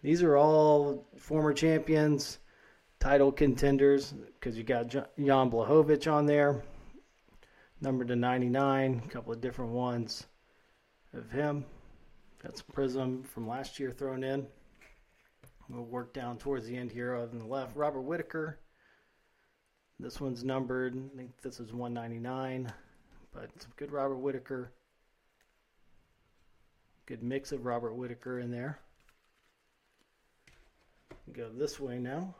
These 0.00 0.22
are 0.22 0.36
all 0.36 1.08
former 1.18 1.52
champions, 1.52 2.38
title 3.00 3.32
contenders, 3.32 4.12
because 4.12 4.56
you 4.56 4.62
got 4.62 4.86
Jan 4.86 5.06
Blachowicz 5.18 6.06
on 6.06 6.24
there, 6.24 6.62
numbered 7.80 8.06
to 8.06 8.16
99, 8.16 9.02
a 9.04 9.08
couple 9.08 9.32
of 9.32 9.40
different 9.40 9.72
ones 9.72 10.24
of 11.14 11.32
him. 11.32 11.64
Got 12.40 12.58
some 12.58 12.66
Prism 12.72 13.24
from 13.24 13.48
last 13.48 13.80
year 13.80 13.90
thrown 13.90 14.22
in. 14.22 14.46
We'll 15.68 15.84
work 15.84 16.12
down 16.12 16.38
towards 16.38 16.66
the 16.66 16.76
end 16.76 16.92
here 16.92 17.14
on 17.14 17.38
the 17.38 17.46
left. 17.46 17.76
Robert 17.76 18.02
Whitaker. 18.02 18.58
This 19.98 20.20
one's 20.20 20.44
numbered. 20.44 20.94
I 20.94 21.16
think 21.16 21.40
this 21.40 21.60
is 21.60 21.72
199. 21.72 22.72
But 23.32 23.50
good 23.76 23.90
Robert 23.90 24.18
Whitaker. 24.18 24.72
Good 27.06 27.22
mix 27.22 27.52
of 27.52 27.64
Robert 27.64 27.94
Whitaker 27.94 28.40
in 28.40 28.50
there. 28.50 28.78
Go 31.32 31.50
this 31.52 31.80
way 31.80 31.98
now. 31.98 32.34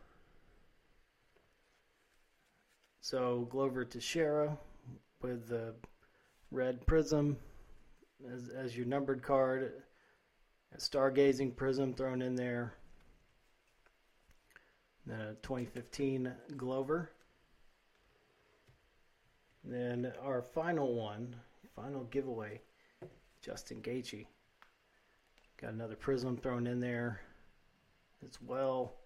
So 3.01 3.47
Glover 3.51 3.85
Teixeira, 3.85 4.57
with 5.21 5.49
the 5.49 5.75
red 6.51 6.87
prism 6.87 7.37
as, 8.33 8.49
as 8.49 8.77
your 8.77 8.87
numbered 8.87 9.23
card, 9.23 9.83
a 10.75 10.79
stargazing 10.79 11.55
prism 11.57 11.93
thrown 11.93 12.23
in 12.23 12.35
there, 12.35 12.75
then 15.07 15.21
a 15.21 15.35
2015 15.43 16.33
Glover. 16.57 17.11
Then 19.65 20.13
our 20.23 20.43
final 20.43 20.95
one, 20.95 21.37
final 21.75 22.05
giveaway, 22.05 22.61
Justin 23.41 23.81
Gaethje. 23.81 24.27
Got 25.61 25.73
another 25.73 25.97
prism 25.97 26.37
thrown 26.37 26.67
in 26.67 26.81
there 26.81 27.21
as 28.23 28.41
well. 28.43 28.97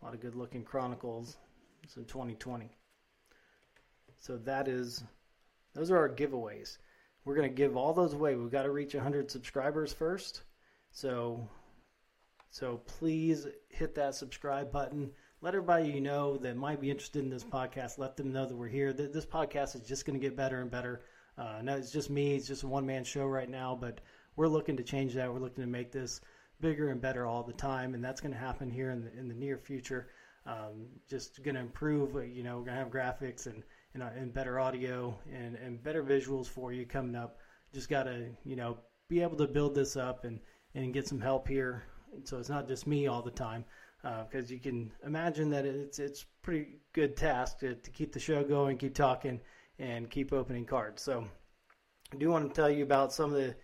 A 0.00 0.04
lot 0.04 0.14
of 0.14 0.20
good 0.20 0.34
looking 0.34 0.64
chronicles. 0.64 1.36
It's 1.82 1.96
in 1.96 2.04
2020. 2.04 2.70
So 4.18 4.36
that 4.38 4.68
is, 4.68 5.04
those 5.74 5.90
are 5.90 5.98
our 5.98 6.08
giveaways. 6.08 6.78
We're 7.24 7.36
going 7.36 7.48
to 7.48 7.54
give 7.54 7.76
all 7.76 7.92
those 7.92 8.14
away. 8.14 8.34
We've 8.34 8.50
got 8.50 8.62
to 8.62 8.70
reach 8.70 8.94
100 8.94 9.30
subscribers 9.30 9.92
first. 9.92 10.42
So, 10.90 11.48
so 12.50 12.80
please 12.86 13.46
hit 13.68 13.94
that 13.96 14.14
subscribe 14.14 14.72
button. 14.72 15.10
Let 15.40 15.54
everybody 15.54 15.88
you 15.88 16.00
know 16.00 16.36
that 16.38 16.56
might 16.56 16.80
be 16.80 16.90
interested 16.90 17.22
in 17.22 17.30
this 17.30 17.44
podcast. 17.44 17.96
Let 17.96 18.16
them 18.16 18.32
know 18.32 18.44
that 18.44 18.56
we're 18.56 18.66
here. 18.66 18.92
That 18.92 19.12
This 19.12 19.24
podcast 19.24 19.76
is 19.76 19.86
just 19.86 20.04
going 20.04 20.18
to 20.18 20.26
get 20.26 20.36
better 20.36 20.60
and 20.60 20.68
better. 20.68 21.02
Uh, 21.36 21.60
no, 21.62 21.76
it's 21.76 21.92
just 21.92 22.10
me. 22.10 22.34
It's 22.34 22.48
just 22.48 22.64
a 22.64 22.66
one 22.66 22.84
man 22.84 23.04
show 23.04 23.24
right 23.24 23.48
now, 23.48 23.78
but 23.80 24.00
we're 24.34 24.48
looking 24.48 24.76
to 24.76 24.82
change 24.82 25.14
that. 25.14 25.32
We're 25.32 25.38
looking 25.38 25.62
to 25.62 25.70
make 25.70 25.92
this 25.92 26.20
bigger 26.60 26.88
and 26.88 27.00
better 27.00 27.24
all 27.24 27.44
the 27.44 27.52
time, 27.52 27.94
and 27.94 28.02
that's 28.02 28.20
going 28.20 28.32
to 28.34 28.38
happen 28.38 28.68
here 28.68 28.90
in 28.90 29.04
the 29.04 29.16
in 29.16 29.28
the 29.28 29.34
near 29.34 29.58
future. 29.58 30.08
Um, 30.44 30.88
just 31.08 31.40
going 31.44 31.54
to 31.54 31.60
improve. 31.60 32.14
You 32.28 32.42
know, 32.42 32.58
we're 32.58 32.64
going 32.64 32.76
to 32.76 32.82
have 32.82 32.90
graphics 32.90 33.46
and 33.46 33.62
and, 33.94 34.02
uh, 34.02 34.10
and 34.16 34.34
better 34.34 34.58
audio 34.58 35.16
and 35.32 35.54
and 35.54 35.80
better 35.80 36.02
visuals 36.02 36.48
for 36.48 36.72
you 36.72 36.84
coming 36.84 37.14
up. 37.14 37.38
Just 37.72 37.88
got 37.88 38.04
to 38.04 38.26
you 38.44 38.56
know 38.56 38.76
be 39.08 39.22
able 39.22 39.36
to 39.36 39.46
build 39.46 39.76
this 39.76 39.96
up 39.96 40.24
and 40.24 40.40
and 40.74 40.92
get 40.92 41.06
some 41.06 41.20
help 41.20 41.46
here. 41.46 41.84
So 42.24 42.38
it's 42.38 42.48
not 42.48 42.66
just 42.66 42.88
me 42.88 43.06
all 43.06 43.22
the 43.22 43.30
time 43.30 43.64
because 44.02 44.50
uh, 44.50 44.54
you 44.54 44.60
can 44.60 44.92
imagine 45.04 45.50
that 45.50 45.64
it's 45.64 45.98
it's 45.98 46.24
pretty 46.42 46.78
good 46.92 47.16
task 47.16 47.58
to, 47.58 47.74
to 47.74 47.90
keep 47.90 48.12
the 48.12 48.20
show 48.20 48.44
going, 48.44 48.78
keep 48.78 48.94
talking, 48.94 49.40
and 49.78 50.10
keep 50.10 50.32
opening 50.32 50.64
cards. 50.64 51.02
So 51.02 51.26
I 52.12 52.16
do 52.16 52.30
want 52.30 52.48
to 52.48 52.54
tell 52.54 52.70
you 52.70 52.84
about 52.84 53.12
some 53.12 53.32
of 53.32 53.36
the 53.36 53.54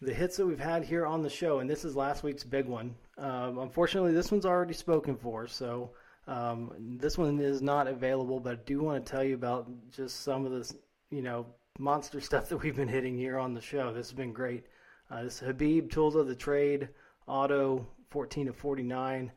the 0.00 0.14
hits 0.14 0.36
that 0.36 0.46
we've 0.46 0.60
had 0.60 0.84
here 0.84 1.06
on 1.06 1.22
the 1.22 1.30
show, 1.30 1.58
and 1.58 1.68
this 1.68 1.84
is 1.84 1.96
last 1.96 2.22
week's 2.22 2.44
big 2.44 2.66
one. 2.66 2.94
Um, 3.16 3.58
unfortunately, 3.58 4.12
this 4.12 4.30
one's 4.30 4.46
already 4.46 4.74
spoken 4.74 5.16
for, 5.16 5.48
so 5.48 5.90
um, 6.28 6.72
this 6.78 7.18
one 7.18 7.40
is 7.40 7.62
not 7.62 7.88
available. 7.88 8.38
But 8.38 8.52
I 8.52 8.60
do 8.64 8.80
want 8.80 9.04
to 9.04 9.10
tell 9.10 9.24
you 9.24 9.34
about 9.34 9.68
just 9.90 10.22
some 10.22 10.46
of 10.46 10.52
this, 10.52 10.74
you 11.10 11.22
know, 11.22 11.46
monster 11.78 12.20
stuff 12.28 12.48
that 12.50 12.58
we've 12.58 12.76
been 12.76 12.88
hitting 12.88 13.16
here 13.16 13.38
on 13.38 13.54
the 13.54 13.60
show. 13.60 13.92
This 13.92 14.08
has 14.08 14.16
been 14.16 14.32
great. 14.32 14.64
Uh, 15.10 15.24
this 15.24 15.40
Khabib 15.40 15.90
Tools 15.90 16.14
of 16.14 16.28
the 16.28 16.36
Trade 16.36 16.90
Auto 17.26 17.86
14 18.10 18.46
to 18.46 18.52
49. 18.52 19.30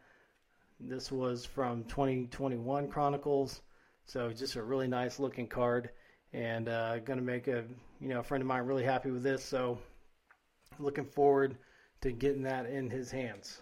This 0.80 1.12
was 1.12 1.46
from 1.46 1.84
2021 1.84 2.88
Chronicles, 2.88 3.62
so 4.06 4.32
just 4.32 4.56
a 4.56 4.64
really 4.64 4.88
nice 4.88 5.20
looking 5.20 5.48
card, 5.48 5.90
and 6.34 6.68
uh, 6.70 7.00
going 7.00 7.20
to 7.20 7.26
make 7.26 7.48
a 7.48 7.64
you 8.00 8.08
know 8.08 8.20
a 8.20 8.24
friend 8.24 8.42
of 8.42 8.48
mine 8.48 8.64
really 8.64 8.84
happy 8.84 9.12
with 9.12 9.24
this. 9.24 9.44
So 9.44 9.78
looking 10.80 11.06
forward 11.06 11.58
to 12.02 12.12
getting 12.12 12.44
that 12.44 12.66
in 12.66 12.90
his 12.90 13.12
hands. 13.12 13.60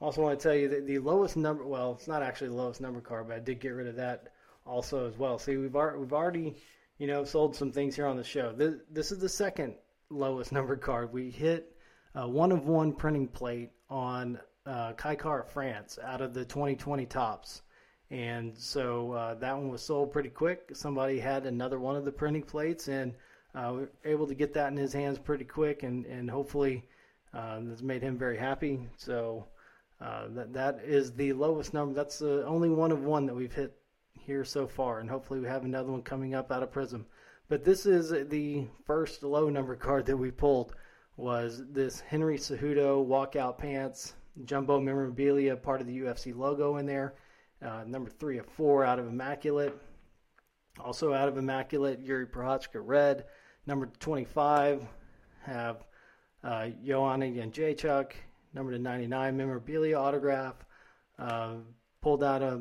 Also, 0.00 0.22
want 0.22 0.38
to 0.38 0.42
tell 0.42 0.54
you 0.54 0.68
that 0.68 0.86
the 0.86 0.98
lowest 0.98 1.36
number, 1.36 1.64
well, 1.66 1.94
it's 1.98 2.06
not 2.06 2.22
actually 2.22 2.48
the 2.48 2.54
lowest 2.54 2.80
number 2.80 3.00
card, 3.00 3.26
but 3.26 3.36
I 3.36 3.40
did 3.40 3.58
get 3.58 3.70
rid 3.70 3.88
of 3.88 3.96
that 3.96 4.32
also 4.64 5.08
as 5.08 5.18
well. 5.18 5.38
See, 5.38 5.56
we've 5.56 5.74
already, 5.74 5.98
we've 5.98 6.12
already, 6.12 6.54
you 6.98 7.08
know, 7.08 7.24
sold 7.24 7.56
some 7.56 7.72
things 7.72 7.96
here 7.96 8.06
on 8.06 8.16
the 8.16 8.22
show. 8.22 8.52
This, 8.52 8.74
this 8.90 9.10
is 9.10 9.18
the 9.18 9.28
second 9.28 9.74
lowest 10.08 10.52
numbered 10.52 10.80
card. 10.80 11.12
We 11.12 11.30
hit 11.30 11.74
a 12.14 12.28
one 12.28 12.52
of 12.52 12.66
one 12.66 12.92
printing 12.92 13.26
plate 13.26 13.70
on 13.90 14.38
uh, 14.66 14.92
Kai 14.92 15.16
France 15.50 15.98
out 16.04 16.20
of 16.20 16.34
the 16.34 16.44
2020 16.44 17.06
Topps. 17.06 17.62
And 18.10 18.56
so 18.56 19.12
uh, 19.12 19.34
that 19.34 19.56
one 19.56 19.68
was 19.68 19.82
sold 19.82 20.12
pretty 20.12 20.30
quick. 20.30 20.70
Somebody 20.72 21.18
had 21.18 21.44
another 21.44 21.78
one 21.78 21.96
of 21.96 22.04
the 22.04 22.12
printing 22.12 22.42
plates, 22.42 22.88
and 22.88 23.14
uh, 23.54 23.72
we 23.74 23.80
were 23.80 23.90
able 24.04 24.26
to 24.26 24.34
get 24.34 24.54
that 24.54 24.72
in 24.72 24.78
his 24.78 24.92
hands 24.92 25.18
pretty 25.18 25.44
quick, 25.44 25.82
and 25.82 26.06
and 26.06 26.30
hopefully 26.30 26.84
uh, 27.34 27.58
that's 27.62 27.82
made 27.82 28.02
him 28.02 28.16
very 28.16 28.38
happy. 28.38 28.80
So 28.96 29.46
uh, 30.00 30.28
that 30.30 30.54
that 30.54 30.80
is 30.84 31.12
the 31.12 31.34
lowest 31.34 31.74
number. 31.74 31.94
That's 31.94 32.18
the 32.18 32.46
only 32.46 32.70
one 32.70 32.92
of 32.92 33.04
one 33.04 33.26
that 33.26 33.34
we've 33.34 33.52
hit 33.52 33.76
here 34.14 34.44
so 34.44 34.66
far, 34.66 35.00
and 35.00 35.10
hopefully 35.10 35.40
we 35.40 35.48
have 35.48 35.64
another 35.64 35.90
one 35.90 36.02
coming 36.02 36.34
up 36.34 36.50
out 36.50 36.62
of 36.62 36.72
Prism. 36.72 37.04
But 37.48 37.64
this 37.64 37.84
is 37.84 38.10
the 38.28 38.66
first 38.86 39.22
low 39.22 39.50
number 39.50 39.74
card 39.76 40.06
that 40.06 40.16
we 40.16 40.30
pulled. 40.30 40.74
Was 41.18 41.64
this 41.72 41.98
Henry 41.98 42.38
Cejudo 42.38 43.04
walkout 43.04 43.58
pants 43.58 44.14
jumbo 44.44 44.80
memorabilia, 44.80 45.56
part 45.56 45.80
of 45.80 45.88
the 45.88 45.98
UFC 45.98 46.34
logo 46.34 46.76
in 46.76 46.86
there. 46.86 47.14
Uh, 47.60 47.82
number 47.86 48.08
three 48.08 48.38
of 48.38 48.46
four 48.46 48.84
out 48.84 49.00
of 49.00 49.08
Immaculate. 49.08 49.76
Also 50.78 51.12
out 51.12 51.28
of 51.28 51.36
Immaculate, 51.36 52.06
Jiri 52.06 52.30
Prochazka 52.30 52.80
red. 52.80 53.24
Number 53.66 53.86
25 53.98 54.86
have 55.42 55.84
uh, 56.44 56.68
Joanna 56.84 57.26
Jędrzejczyk. 57.26 58.12
Number 58.54 58.70
to 58.70 58.78
99 58.78 59.36
memorabilia 59.36 59.98
autograph. 59.98 60.64
Uh, 61.18 61.54
pulled 62.00 62.22
out 62.22 62.42
a 62.42 62.60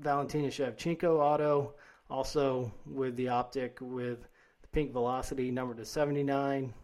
Valentina 0.00 0.48
Shevchenko 0.48 1.20
auto. 1.20 1.74
Also 2.10 2.72
with 2.86 3.14
the 3.14 3.28
optic 3.28 3.78
with 3.80 4.22
the 4.62 4.68
pink 4.72 4.92
velocity 4.92 5.52
number 5.52 5.74
to 5.74 5.84
79. 5.84 6.74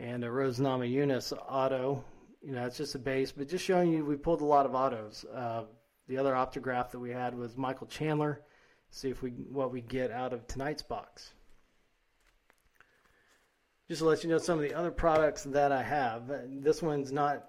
And 0.00 0.24
a 0.24 0.30
Rose 0.30 0.58
Namajunas 0.58 1.32
auto. 1.48 2.02
You 2.42 2.52
know, 2.52 2.66
it's 2.66 2.78
just 2.78 2.94
a 2.94 2.98
base, 2.98 3.32
but 3.32 3.48
just 3.48 3.64
showing 3.64 3.92
you 3.92 4.04
we 4.04 4.16
pulled 4.16 4.40
a 4.40 4.46
lot 4.46 4.66
of 4.66 4.74
autos. 4.74 5.24
Uh, 5.32 5.64
the 6.08 6.16
other 6.16 6.32
optograph 6.32 6.90
that 6.90 6.98
we 6.98 7.10
had 7.10 7.36
was 7.36 7.56
Michael 7.56 7.86
Chandler. 7.86 8.40
See 8.90 9.10
if 9.10 9.22
we 9.22 9.30
what 9.30 9.70
we 9.70 9.82
get 9.82 10.10
out 10.10 10.32
of 10.32 10.46
tonight's 10.46 10.82
box 10.82 11.34
just 13.90 14.02
to 14.02 14.06
let 14.06 14.22
you 14.22 14.30
know 14.30 14.38
some 14.38 14.56
of 14.56 14.62
the 14.62 14.72
other 14.72 14.92
products 14.92 15.42
that 15.42 15.72
I 15.72 15.82
have. 15.82 16.30
This 16.62 16.80
one's 16.80 17.10
not 17.10 17.46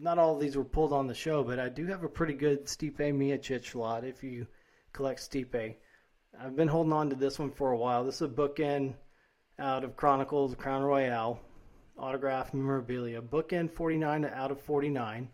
not 0.00 0.18
all 0.18 0.34
of 0.34 0.40
these 0.40 0.56
were 0.56 0.64
pulled 0.64 0.92
on 0.92 1.06
the 1.06 1.14
show, 1.14 1.44
but 1.44 1.60
I 1.60 1.68
do 1.68 1.86
have 1.86 2.02
a 2.02 2.08
pretty 2.08 2.34
good 2.34 2.66
Stipe 2.66 2.98
Miocic 2.98 3.72
lot 3.76 4.02
if 4.02 4.24
you 4.24 4.48
collect 4.92 5.20
Stipe. 5.20 5.76
I've 6.38 6.56
been 6.56 6.66
holding 6.66 6.92
on 6.92 7.10
to 7.10 7.16
this 7.16 7.38
one 7.38 7.52
for 7.52 7.70
a 7.70 7.78
while. 7.78 8.02
This 8.04 8.16
is 8.16 8.22
a 8.22 8.28
bookend 8.28 8.94
out 9.58 9.84
of 9.84 9.96
Chronicles 9.96 10.54
Crown 10.54 10.82
Royale 10.82 11.40
autograph 11.98 12.52
memorabilia. 12.52 13.22
Bookend 13.22 13.72
49 13.72 14.24
out 14.26 14.50
of 14.50 14.60
49. 14.60 15.28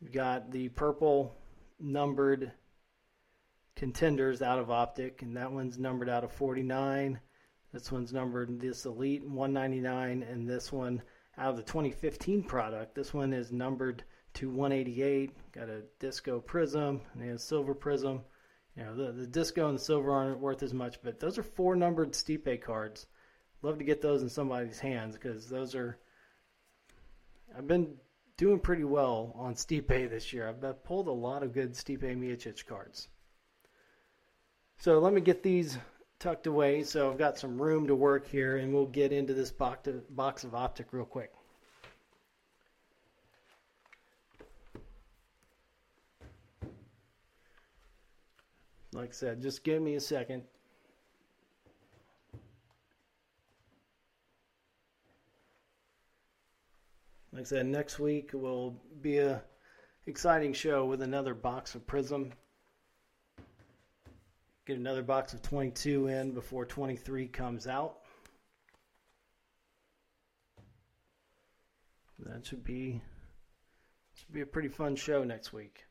We've 0.00 0.12
got 0.12 0.50
the 0.50 0.68
purple 0.68 1.34
numbered 1.80 2.52
contenders 3.74 4.42
out 4.42 4.58
of 4.58 4.70
Optic, 4.70 5.22
and 5.22 5.36
that 5.36 5.50
one's 5.50 5.78
numbered 5.78 6.10
out 6.10 6.24
of 6.24 6.32
49. 6.32 7.18
This 7.72 7.90
one's 7.90 8.12
numbered 8.12 8.60
this 8.60 8.84
Elite 8.84 9.26
199, 9.26 10.22
and 10.22 10.48
this 10.48 10.70
one 10.70 11.02
out 11.38 11.50
of 11.50 11.56
the 11.56 11.62
2015 11.62 12.42
product. 12.42 12.94
This 12.94 13.14
one 13.14 13.32
is 13.32 13.52
numbered 13.52 14.04
to 14.34 14.50
188. 14.50 15.32
Got 15.52 15.68
a 15.68 15.82
disco 15.98 16.40
prism 16.40 17.00
and 17.14 17.30
a 17.30 17.38
silver 17.38 17.74
prism. 17.74 18.20
You 18.76 18.84
know, 18.84 18.94
the, 18.94 19.12
the 19.12 19.26
disco 19.26 19.68
and 19.68 19.78
the 19.78 19.82
silver 19.82 20.12
aren't 20.12 20.38
worth 20.38 20.62
as 20.62 20.74
much, 20.74 20.98
but 21.02 21.18
those 21.18 21.38
are 21.38 21.42
four 21.42 21.76
numbered 21.76 22.12
Stipe 22.12 22.60
cards. 22.60 23.06
Love 23.62 23.78
to 23.78 23.84
get 23.84 24.02
those 24.02 24.22
in 24.22 24.28
somebody's 24.28 24.78
hands 24.78 25.14
because 25.14 25.48
those 25.48 25.74
are. 25.74 25.98
I've 27.56 27.66
been 27.66 27.94
doing 28.36 28.60
pretty 28.60 28.84
well 28.84 29.32
on 29.34 29.54
Stipe 29.54 30.10
this 30.10 30.32
year. 30.32 30.48
I've 30.48 30.84
pulled 30.84 31.08
a 31.08 31.12
lot 31.12 31.42
of 31.42 31.54
good 31.54 31.72
Stipe 31.72 32.02
Miocic 32.02 32.66
cards. 32.66 33.08
So 34.78 34.98
let 34.98 35.14
me 35.14 35.22
get 35.22 35.42
these 35.42 35.78
tucked 36.18 36.46
away, 36.46 36.82
so 36.82 37.10
I've 37.10 37.18
got 37.18 37.38
some 37.38 37.60
room 37.60 37.86
to 37.86 37.94
work 37.94 38.28
here, 38.28 38.58
and 38.58 38.74
we'll 38.74 38.86
get 38.86 39.10
into 39.10 39.32
this 39.32 39.50
box 39.50 40.44
of 40.44 40.54
optic 40.54 40.92
real 40.92 41.06
quick. 41.06 41.32
Like 48.96 49.10
I 49.10 49.12
said, 49.12 49.42
just 49.42 49.62
give 49.62 49.82
me 49.82 49.94
a 49.94 50.00
second. 50.00 50.42
Like 57.32 57.42
I 57.42 57.44
said, 57.44 57.66
next 57.66 57.98
week 57.98 58.30
will 58.32 58.80
be 59.02 59.18
a 59.18 59.42
exciting 60.06 60.52
show 60.52 60.86
with 60.86 61.02
another 61.02 61.34
box 61.34 61.74
of 61.74 61.86
Prism 61.86 62.32
Get 64.66 64.78
another 64.78 65.02
box 65.04 65.32
of 65.32 65.42
22 65.42 66.08
in 66.08 66.32
before 66.32 66.66
23 66.66 67.28
comes 67.28 67.68
out. 67.68 67.98
That 72.18 72.44
should 72.44 72.64
be 72.64 73.00
should 74.16 74.32
be 74.34 74.40
a 74.40 74.46
pretty 74.46 74.68
fun 74.68 74.96
show 74.96 75.22
next 75.22 75.52
week. 75.52 75.84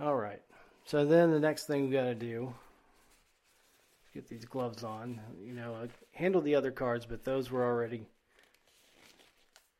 All 0.00 0.16
right. 0.16 0.40
So 0.86 1.04
then 1.04 1.30
the 1.30 1.38
next 1.38 1.66
thing 1.66 1.84
we 1.84 1.92
got 1.92 2.04
to 2.04 2.14
do 2.14 2.54
is 4.02 4.10
get 4.14 4.28
these 4.28 4.46
gloves 4.46 4.82
on. 4.82 5.20
You 5.44 5.52
know, 5.52 5.74
uh, 5.74 5.88
handle 6.12 6.40
the 6.40 6.54
other 6.54 6.70
cards, 6.70 7.04
but 7.04 7.22
those 7.22 7.50
were 7.50 7.62
already 7.62 8.06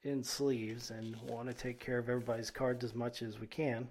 in 0.02 0.22
sleeves 0.22 0.90
and 0.90 1.16
want 1.22 1.48
to 1.48 1.54
take 1.54 1.80
care 1.80 1.96
of 1.96 2.10
everybody's 2.10 2.50
cards 2.50 2.84
as 2.84 2.94
much 2.94 3.22
as 3.22 3.40
we 3.40 3.46
can. 3.46 3.88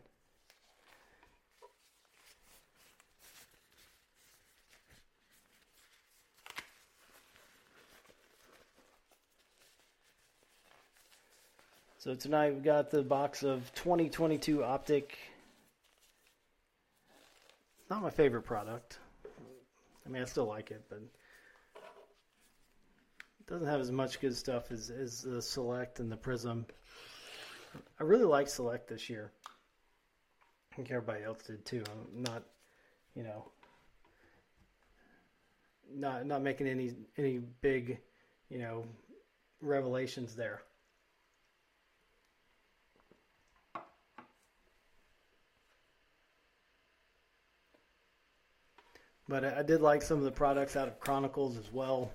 So 11.98 12.14
tonight 12.14 12.54
we 12.54 12.62
got 12.62 12.92
the 12.92 13.02
box 13.02 13.42
of 13.42 13.74
2022 13.74 14.64
Optic. 14.64 15.18
Not 17.90 18.04
my 18.04 18.10
favorite 18.12 18.44
product. 18.44 19.00
I 20.06 20.10
mean, 20.10 20.22
I 20.22 20.26
still 20.26 20.46
like 20.46 20.70
it, 20.72 20.84
but 20.90 21.00
it 23.40 23.48
doesn't 23.48 23.68
have 23.68 23.80
as 23.80 23.92
much 23.92 24.20
good 24.20 24.36
stuff 24.36 24.72
as, 24.72 24.90
as 24.92 25.22
the 25.22 25.42
Select 25.42 26.00
and 26.00 26.12
the 26.12 26.18
Prism. 26.18 26.66
I 28.00 28.04
really 28.04 28.26
like 28.26 28.48
Select 28.48 28.88
this 28.88 29.10
year. 29.10 29.32
I 30.72 30.76
think 30.76 30.92
everybody 30.92 31.24
else 31.24 31.42
did 31.42 31.66
too. 31.66 31.84
I'm 31.92 32.22
not, 32.22 32.44
you 33.16 33.24
know, 33.24 33.52
not 35.92 36.26
not 36.28 36.44
making 36.44 36.68
any 36.68 36.94
any 37.18 37.40
big, 37.62 38.00
you 38.50 38.60
know, 38.60 38.86
revelations 39.62 40.36
there. 40.36 40.62
But 49.30 49.46
I 49.46 49.62
did 49.62 49.80
like 49.82 50.02
some 50.02 50.18
of 50.18 50.24
the 50.24 50.32
products 50.32 50.76
out 50.76 50.88
of 50.88 51.00
Chronicles 51.00 51.56
as 51.56 51.72
well. 51.72 52.10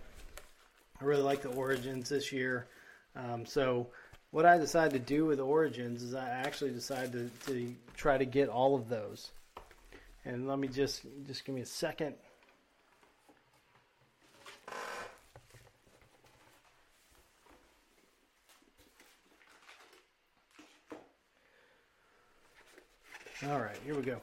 I 1.01 1.05
really 1.05 1.23
like 1.23 1.43
the 1.43 1.51
Origins 1.51 2.09
this 2.09 2.33
year. 2.33 2.67
Um, 3.15 3.47
so 3.47 3.87
what 4.33 4.45
I 4.45 4.59
decided 4.59 4.93
to 4.95 4.99
do 4.99 5.25
with 5.25 5.39
Origins 5.39 6.03
is 6.03 6.13
I 6.13 6.29
actually 6.29 6.73
decided 6.73 7.13
to, 7.13 7.53
to 7.53 7.75
try 7.97 8.19
to 8.19 8.25
get 8.25 8.49
all 8.49 8.75
of 8.75 8.89
those. 8.89 9.31
And 10.25 10.49
let 10.49 10.59
me 10.59 10.67
just 10.67 11.03
just 11.25 11.45
give 11.45 11.55
me 11.55 11.61
a 11.61 11.67
second. 11.67 12.17
All 23.47 23.61
right, 23.61 23.77
here 23.85 23.95
we 23.95 24.03
go. 24.03 24.21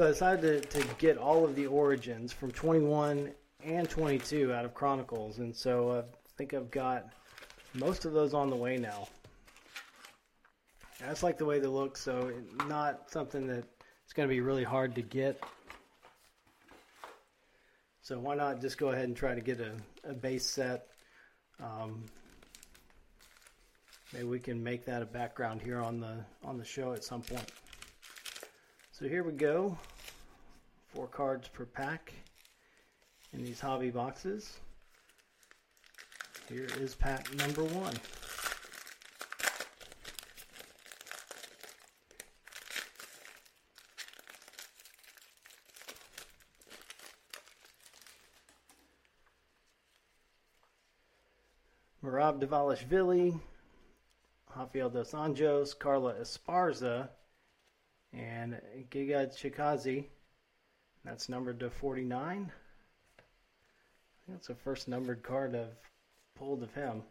So 0.00 0.06
I 0.06 0.08
decided 0.12 0.70
to, 0.70 0.80
to 0.80 0.94
get 0.94 1.18
all 1.18 1.44
of 1.44 1.54
the 1.54 1.66
origins 1.66 2.32
from 2.32 2.52
21 2.52 3.32
and 3.62 3.86
22 3.86 4.50
out 4.50 4.64
of 4.64 4.72
Chronicles, 4.72 5.40
and 5.40 5.54
so 5.54 5.98
I 5.98 6.02
think 6.38 6.54
I've 6.54 6.70
got 6.70 7.10
most 7.74 8.06
of 8.06 8.14
those 8.14 8.32
on 8.32 8.48
the 8.48 8.56
way 8.56 8.78
now. 8.78 9.08
I 11.04 11.10
just 11.10 11.22
like 11.22 11.36
the 11.36 11.44
way 11.44 11.58
they 11.58 11.66
look, 11.66 11.98
so 11.98 12.32
not 12.66 13.10
something 13.10 13.46
that 13.48 13.62
it's 14.04 14.14
going 14.14 14.26
to 14.26 14.34
be 14.34 14.40
really 14.40 14.64
hard 14.64 14.94
to 14.94 15.02
get. 15.02 15.38
So 18.00 18.18
why 18.18 18.36
not 18.36 18.62
just 18.62 18.78
go 18.78 18.92
ahead 18.92 19.04
and 19.04 19.14
try 19.14 19.34
to 19.34 19.42
get 19.42 19.60
a, 19.60 19.72
a 20.08 20.14
base 20.14 20.46
set? 20.46 20.86
Um, 21.62 22.06
maybe 24.14 24.24
we 24.24 24.40
can 24.40 24.64
make 24.64 24.86
that 24.86 25.02
a 25.02 25.06
background 25.06 25.60
here 25.60 25.82
on 25.82 26.00
the 26.00 26.24
on 26.42 26.56
the 26.56 26.64
show 26.64 26.94
at 26.94 27.04
some 27.04 27.20
point. 27.20 27.52
So 28.92 29.08
here 29.08 29.22
we 29.22 29.32
go. 29.32 29.78
Four 30.94 31.06
cards 31.06 31.48
per 31.48 31.64
pack 31.64 32.12
in 33.32 33.44
these 33.44 33.60
hobby 33.60 33.90
boxes. 33.90 34.58
Here 36.48 36.66
is 36.80 36.96
pack 36.96 37.32
number 37.36 37.62
one. 37.62 37.94
Merab 52.04 52.42
Dvalishvili, 52.42 53.38
Rafael 54.56 54.90
dos 54.90 55.12
Anjos, 55.12 55.78
Carla 55.78 56.14
Esparza, 56.14 57.10
and 58.12 58.60
Giga 58.90 59.28
Chikadze. 59.28 60.06
That's 61.04 61.28
numbered 61.28 61.60
to 61.60 61.70
49. 61.70 62.52
that's 64.28 64.48
the 64.48 64.54
first 64.54 64.86
numbered 64.86 65.22
card 65.22 65.54
I've 65.54 65.68
pulled 66.38 66.62
of 66.62 66.72
him. 66.74 67.02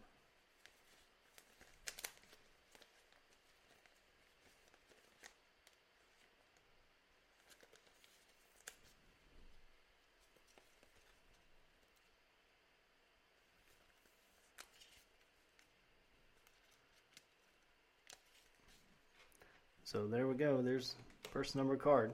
So 19.84 20.06
there 20.06 20.28
we 20.28 20.36
go. 20.36 20.62
There's 20.62 20.94
first 21.32 21.56
number 21.56 21.76
card. 21.76 22.12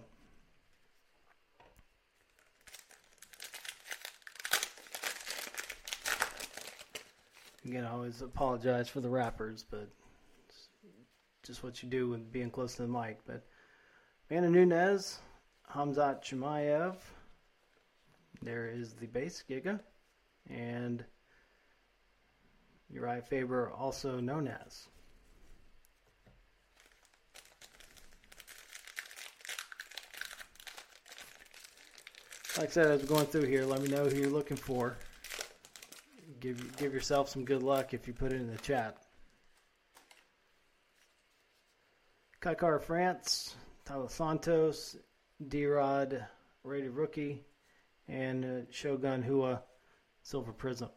Again, 7.65 7.83
I 7.83 7.91
always 7.91 8.21
apologize 8.21 8.87
for 8.87 9.01
the 9.01 9.09
wrappers, 9.09 9.65
but 9.69 9.87
it's 10.47 10.69
just 11.43 11.63
what 11.63 11.81
you 11.81 11.89
do 11.89 12.07
with 12.07 12.31
being 12.31 12.51
close 12.51 12.75
to 12.75 12.83
the 12.83 12.87
mic. 12.87 13.17
But 13.25 13.43
Amanda 14.29 14.49
Nunes, 14.49 15.19
Hamzat 15.73 16.23
Chimaev, 16.23 16.95
there 18.43 18.67
is 18.67 18.93
the 18.93 19.07
base, 19.07 19.43
Giga, 19.49 19.79
and 20.47 21.03
Urijah 22.93 23.25
Faber, 23.25 23.71
also 23.71 24.19
known 24.19 24.47
as. 24.47 24.87
like 32.57 32.69
I 32.69 32.71
said, 32.71 32.87
as 32.87 33.01
we're 33.01 33.07
going 33.07 33.25
through 33.25 33.47
here, 33.47 33.65
let 33.65 33.81
me 33.81 33.89
know 33.89 34.05
who 34.05 34.15
you're 34.15 34.29
looking 34.29 34.55
for. 34.55 34.95
Give 36.45 36.77
give 36.77 36.93
yourself 36.93 37.27
some 37.27 37.43
good 37.43 37.63
luck 37.63 37.95
if 37.95 38.07
you 38.07 38.13
put 38.13 38.31
it 38.31 38.39
in 38.39 38.45
the 38.45 38.59
chat. 38.59 38.97
Kaikar 42.39 42.79
France, 42.79 43.55
Taila 43.83 44.11
Santos, 44.11 44.95
D-Rod, 45.47 46.23
rated 46.63 46.91
rookie, 46.91 47.43
and 48.07 48.45
uh, 48.45 48.69
Shogun 48.69 49.23
Rua, 49.27 49.63
silver 50.21 50.53
prism. 50.53 50.89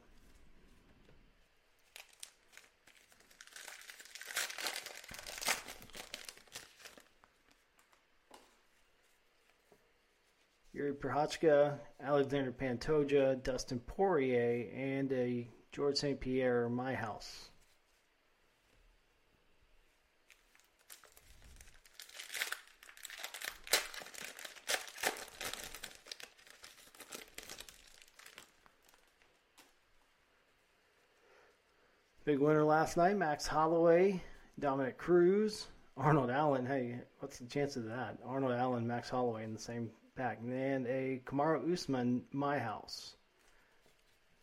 Jiri 10.89 10.97
Prochazka, 10.97 11.79
Alexandre 12.03 12.53
Pantoja, 12.53 13.43
Dustin 13.43 13.81
Poirier, 13.81 14.71
and 14.75 15.13
a 15.13 15.49
George 15.73 15.97
St. 15.97 16.19
Pierre, 16.19 16.69
My 16.69 16.95
House. 16.95 17.51
Big 32.25 32.39
winner 32.41 32.65
last 32.65 32.99
night, 32.99 33.17
Max 33.17 33.47
Holloway, 33.47 34.23
Dominick 34.59 34.99
Cruz, 34.99 35.69
Arnold 35.97 36.31
Allen. 36.31 36.67
Hey, 36.67 37.01
what's 37.21 37.39
the 37.39 37.47
chance 37.47 37.77
of 37.77 37.85
that? 37.87 38.19
Arnold 38.25 38.53
Allen, 38.53 38.87
Max 38.87 39.09
Holloway 39.09 39.45
in 39.45 39.55
the 39.55 39.59
same 39.59 39.91
pack. 40.19 40.41
And 40.43 40.87
a 40.89 41.23
Kamaru 41.25 41.73
Usman, 41.73 42.23
My 42.33 42.59
House. 42.59 43.15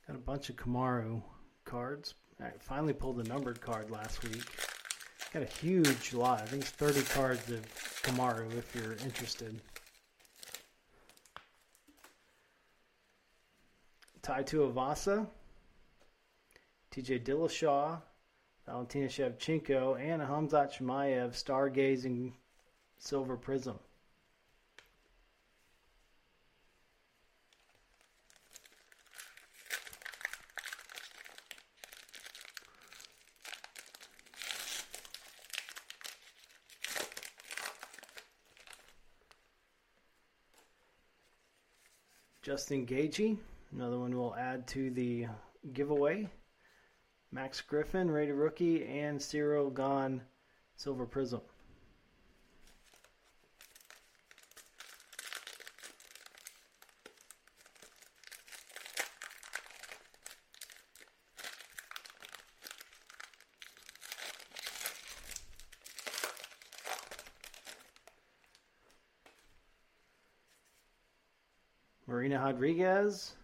Got 0.07 0.15
a 0.15 0.19
bunch 0.19 0.49
of 0.49 0.55
Kamaru 0.55 1.21
cards. 1.65 2.15
I 2.41 2.51
finally 2.59 2.93
pulled 2.93 3.19
a 3.19 3.27
numbered 3.27 3.59
card 3.59 3.91
last 3.91 4.23
week. 4.23 4.43
Got 5.33 5.43
a 5.43 5.45
huge 5.45 6.13
lot. 6.13 6.41
I 6.41 6.45
think 6.45 6.61
it's 6.61 6.71
30 6.71 7.01
cards 7.03 7.51
of 7.51 7.61
Kamaru 8.03 8.57
if 8.57 8.73
you're 8.73 8.93
interested. 8.93 9.59
Tai 14.21 14.43
Tuivasa, 14.43 15.27
TJ 16.91 17.23
Dillashaw, 17.25 18.01
Valentina 18.65 19.07
Shevchenko, 19.07 19.99
and 19.99 20.21
Hamzat 20.21 20.77
Chimaev 20.77 21.31
stargazing 21.31 22.31
Silver 22.97 23.35
Prism. 23.35 23.77
Justin 42.65 42.88
Gaethje, 42.88 43.38
another 43.73 43.99
one 43.99 44.17
we'll 44.17 44.34
add 44.34 44.65
to 44.69 44.89
the 44.89 45.28
giveaway. 45.73 46.28
Max 47.32 47.62
Griffin, 47.62 48.10
rated 48.10 48.34
rookie, 48.34 48.84
and 48.88 49.19
Ciryl 49.19 49.71
Gane, 49.71 50.23
Silver 50.75 51.06
Prism. 51.06 51.41
Rodriguez, 72.56 73.36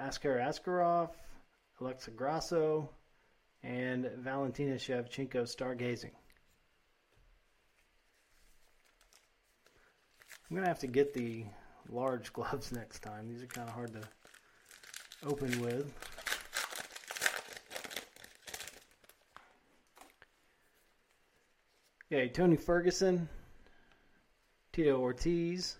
Askar 0.00 0.38
Askarov, 0.38 1.10
Alexa 1.82 2.10
Grasso, 2.12 2.88
and 3.62 4.10
Valentina 4.20 4.76
Shevchenko 4.76 5.42
stargazing. 5.42 6.12
I'm 10.48 10.56
going 10.56 10.62
to 10.62 10.68
have 10.68 10.78
to 10.78 10.86
get 10.86 11.12
the 11.12 11.44
large 11.90 12.32
gloves 12.32 12.72
next 12.72 13.00
time. 13.00 13.28
These 13.28 13.42
are 13.42 13.46
kind 13.48 13.68
of 13.68 13.74
hard 13.74 13.92
to 13.92 14.00
open 15.22 15.60
with. 15.60 15.92
Okay, 22.10 22.30
Tony 22.30 22.56
Ferguson, 22.56 23.28
Tito 24.72 24.98
Ortiz, 24.98 25.76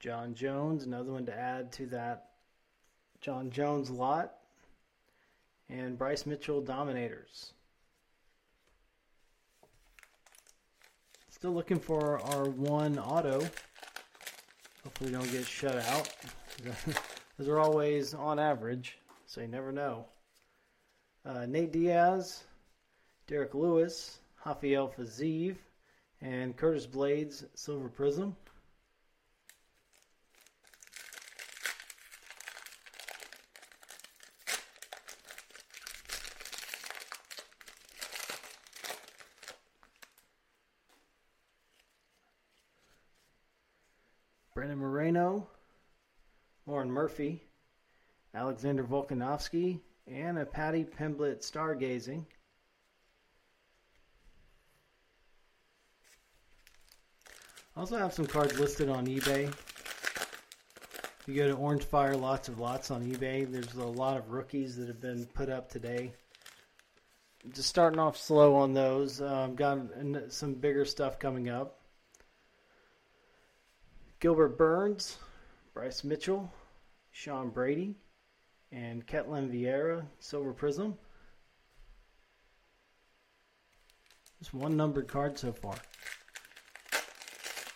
Jon 0.00 0.34
Jones, 0.34 0.84
another 0.84 1.12
one 1.12 1.26
to 1.26 1.36
add 1.36 1.72
to 1.72 1.86
that 1.86 2.30
Jon 3.20 3.50
Jones 3.50 3.90
lot. 3.90 4.34
And 5.68 5.98
Bryce 5.98 6.24
Mitchell 6.24 6.62
Dominators. 6.62 7.52
Still 11.28 11.52
looking 11.52 11.78
for 11.78 12.20
our 12.20 12.48
one 12.48 12.98
auto. 12.98 13.40
Hopefully, 14.82 15.10
we 15.10 15.16
don't 15.16 15.30
get 15.30 15.44
shut 15.44 15.76
out. 15.76 16.08
Those 17.38 17.48
are 17.48 17.58
always 17.58 18.14
on 18.14 18.38
average, 18.38 18.98
so 19.26 19.42
you 19.42 19.48
never 19.48 19.70
know. 19.70 20.06
Uh, 21.26 21.44
Nate 21.46 21.70
Diaz, 21.70 22.44
Derrick 23.26 23.54
Lewis, 23.54 24.18
Rafael 24.46 24.88
Fiziev, 24.88 25.56
and 26.22 26.56
Curtis 26.56 26.86
Blaydes 26.86 27.44
Silver 27.54 27.88
Prism. 27.88 28.34
Brandon 44.58 44.78
Moreno, 44.78 45.46
Lauren 46.66 46.90
Murphy, 47.08 47.42
Alexander 48.34 48.84
Volkanovski, 48.84 49.80
and 50.06 50.38
a 50.38 50.44
Paddy 50.44 50.84
Pimblett 50.84 51.38
stargazing. 51.40 52.26
Also 57.74 57.96
have 57.96 58.12
some 58.12 58.26
cards 58.26 58.60
listed 58.60 58.90
on 58.90 59.06
eBay. 59.06 59.50
You 61.26 61.34
go 61.34 61.48
to 61.48 61.54
Orange 61.54 61.84
Fire 61.84 62.14
Lots 62.14 62.48
of 62.48 62.58
Lots 62.58 62.90
on 62.90 63.02
eBay, 63.10 63.50
there's 63.50 63.72
a 63.72 63.86
lot 63.86 64.18
of 64.18 64.28
rookies 64.28 64.76
that 64.76 64.88
have 64.88 65.00
been 65.00 65.24
put 65.32 65.48
up 65.48 65.70
today. 65.70 66.12
Just 67.54 67.70
starting 67.70 67.98
off 67.98 68.18
slow 68.18 68.54
on 68.54 68.74
those. 68.74 69.22
Um, 69.22 69.54
got 69.54 69.78
some 70.28 70.52
bigger 70.52 70.84
stuff 70.84 71.18
coming 71.18 71.48
up. 71.48 71.80
Gilbert 74.20 74.58
Burns, 74.58 75.16
Bryce 75.72 76.04
Mitchell, 76.04 76.52
Sean 77.18 77.50
Brady, 77.50 77.96
and 78.70 79.04
Ketlen 79.04 79.50
Vieira, 79.50 80.06
Silver 80.20 80.52
Prism. 80.52 80.96
Just 84.38 84.54
one 84.54 84.76
numbered 84.76 85.08
card 85.08 85.36
so 85.36 85.52
far. 85.52 85.74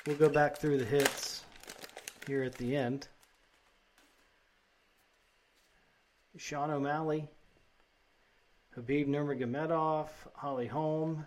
We'll 0.07 0.15
go 0.15 0.29
back 0.29 0.59
through 0.59 0.79
the 0.79 0.85
hits 0.85 1.43
here 2.29 2.45
at 2.45 2.55
the 2.55 2.77
end. 2.77 3.09
Sean 6.37 6.71
O'Malley, 6.71 7.27
Khabib 8.77 9.09
Nurmagomedov, 9.09 10.07
Holly 10.35 10.69
Holm, 10.69 11.27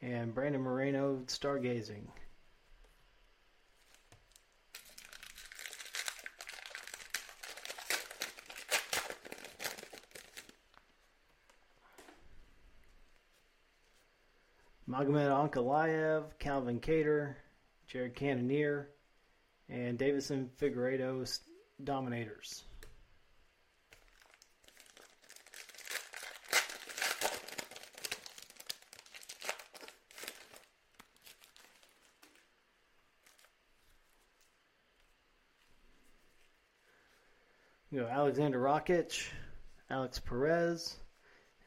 and 0.00 0.32
Brandon 0.32 0.62
Moreno 0.62 1.24
stargazing. 1.26 2.06
Magomed 14.88 15.50
Ankalaev, 15.50 16.24
Calvin 16.38 16.80
Kattar, 16.80 17.34
Jared 17.86 18.14
Cannonier, 18.14 18.88
and 19.68 19.98
Deiveson 19.98 20.48
Figueiredo 20.58 21.38
Dominators. 21.84 22.64
You 37.90 38.00
know, 38.00 38.06
Alexander 38.06 38.58
Rakic, 38.58 39.28
Alex 39.90 40.18
Perez, 40.18 40.96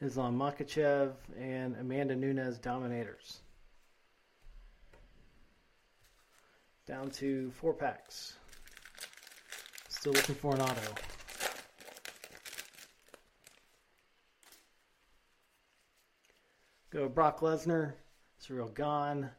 Islam 0.02 0.36
Makhachev, 0.36 1.12
and 1.38 1.76
Amanda 1.76 2.16
Nunes 2.16 2.58
Dominators. 2.58 3.40
Down 6.86 7.10
to 7.10 7.50
four 7.52 7.72
packs. 7.72 8.34
Still 9.88 10.12
looking 10.12 10.34
for 10.34 10.54
an 10.54 10.60
auto. 10.60 10.94
Go 16.90 17.08
Brock 17.08 17.40
Lesnar, 17.40 17.92
Ciryl 18.42 18.74
Gane, 18.74 19.30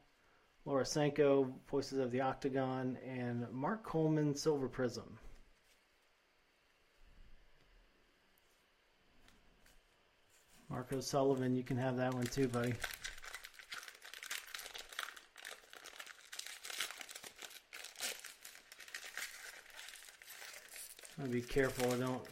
Laura 0.65 0.85
Sanko, 0.85 1.53
Voices 1.69 1.99
of 1.99 2.11
the 2.11 2.21
Octagon, 2.21 2.97
and 3.05 3.45
Mark 3.51 3.83
Coleman 3.83 4.33
Silver 4.33 4.69
Prism. 4.69 5.19
Marco 10.73 10.99
Sullivan, 10.99 11.55
you 11.55 11.61
can 11.61 11.77
have 11.77 11.97
that 11.97 12.15
one 12.15 12.25
too, 12.25 12.47
buddy. 12.47 12.73
I'll 21.21 21.27
be 21.27 21.41
careful 21.43 21.93
I 21.93 21.97
don't 21.97 22.23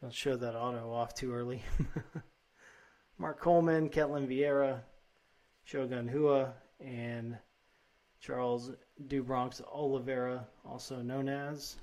don't 0.00 0.14
show 0.14 0.34
that 0.34 0.56
auto 0.56 0.90
off 0.90 1.12
too 1.14 1.34
early. 1.34 1.62
Mark 3.18 3.38
Coleman, 3.38 3.90
Ketlen 3.90 4.26
Vieira, 4.26 4.80
Shogun 5.64 6.10
Rua, 6.10 6.54
and 6.80 7.36
Charles 8.18 8.70
Do 9.08 9.22
Bronx 9.22 9.60
Oliveira, 9.70 10.46
also 10.64 11.02
known 11.02 11.28
as 11.28 11.76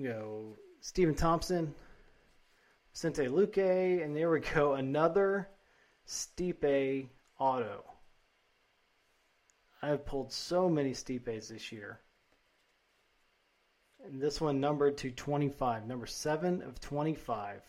you 0.00 0.08
know, 0.08 0.56
Stephen 0.80 1.14
Thompson, 1.14 1.74
Vicente 2.90 3.26
Luque, 3.26 4.02
and 4.02 4.16
there 4.16 4.30
we 4.30 4.40
go, 4.54 4.72
another 4.72 5.46
Stipe 6.08 7.06
auto. 7.38 7.84
I've 9.82 10.06
pulled 10.06 10.32
so 10.32 10.70
many 10.70 10.94
Stipes 10.94 11.48
this 11.48 11.70
year. 11.70 12.00
And 14.06 14.22
this 14.22 14.40
one 14.40 14.58
numbered 14.58 14.96
to 14.98 15.10
25, 15.10 15.86
number 15.86 16.06
7 16.06 16.62
of 16.62 16.80
25. 16.80 17.60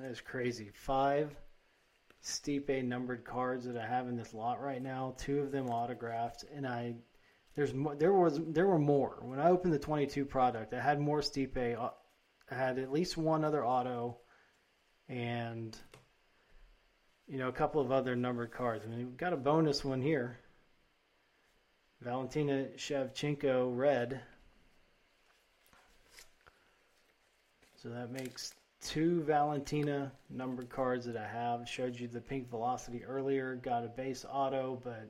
That 0.00 0.10
is 0.10 0.20
crazy. 0.20 0.70
Five 0.72 1.34
Stipe 2.22 2.84
numbered 2.84 3.24
cards 3.24 3.64
that 3.66 3.76
I 3.76 3.86
have 3.86 4.08
in 4.08 4.16
this 4.16 4.32
lot 4.32 4.62
right 4.62 4.82
now. 4.82 5.14
Two 5.18 5.40
of 5.40 5.52
them 5.52 5.68
autographed, 5.68 6.44
and 6.54 6.66
I 6.66 6.94
there's 7.54 7.74
more, 7.74 7.94
there 7.94 8.12
was 8.12 8.40
there 8.46 8.66
were 8.66 8.78
more 8.78 9.18
when 9.20 9.38
I 9.38 9.50
opened 9.50 9.74
the 9.74 9.78
22 9.78 10.24
product. 10.24 10.72
I 10.72 10.80
had 10.80 11.00
more 11.00 11.20
Stipe. 11.20 11.78
Uh, 11.78 11.90
I 12.50 12.54
had 12.54 12.78
at 12.78 12.92
least 12.92 13.16
one 13.16 13.44
other 13.44 13.64
auto, 13.64 14.18
and 15.08 15.76
you 17.28 17.38
know 17.38 17.48
a 17.48 17.52
couple 17.52 17.80
of 17.80 17.92
other 17.92 18.16
numbered 18.16 18.52
cards. 18.52 18.84
I 18.86 18.88
mean, 18.88 18.98
we've 18.98 19.16
got 19.16 19.34
a 19.34 19.36
bonus 19.36 19.84
one 19.84 20.00
here. 20.00 20.38
Valentina 22.00 22.68
Shevchenko 22.76 23.76
red. 23.76 24.20
So 27.76 27.88
that 27.90 28.10
makes 28.10 28.54
two 28.80 29.22
Valentina 29.22 30.12
numbered 30.28 30.70
cards 30.70 31.06
that 31.06 31.16
I 31.16 31.26
have. 31.26 31.68
Showed 31.68 31.98
you 31.98 32.08
the 32.08 32.20
pink 32.20 32.50
velocity 32.50 33.04
earlier. 33.04 33.56
Got 33.56 33.84
a 33.84 33.88
base 33.88 34.24
auto, 34.28 34.80
but 34.82 35.08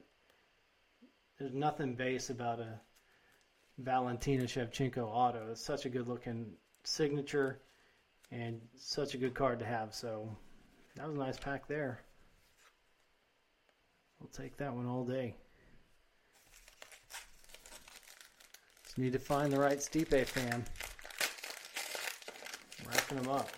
there's 1.39 1.55
nothing 1.55 1.95
base 1.95 2.31
about 2.31 2.61
a 2.61 2.81
Valentina 3.79 4.45
Shevchenko 4.45 4.99
auto. 4.99 5.49
It's 5.51 5.64
such 5.64 5.87
a 5.87 5.89
good 5.89 6.09
looking 6.09 6.53
signature 6.85 7.61
and 8.31 8.61
such 8.77 9.14
a 9.14 9.18
good 9.18 9.35
card 9.35 9.59
to 9.61 9.64
have. 9.64 9.95
So 9.95 10.29
that 10.97 11.07
was 11.07 11.16
a 11.16 11.18
nice 11.18 11.39
pack 11.39 11.66
there. 11.66 12.01
We'll 14.21 14.29
take 14.29 14.57
that 14.59 14.75
one 14.75 14.87
all 14.87 15.05
day. 15.05 15.35
Just 18.85 18.99
need 18.99 19.12
to 19.12 19.18
find 19.18 19.53
the 19.53 19.59
right 19.59 19.79
Stipe 19.79 20.27
fan. 20.27 20.64
Wrapping 22.91 23.22
them 23.22 23.28
up. 23.28 23.49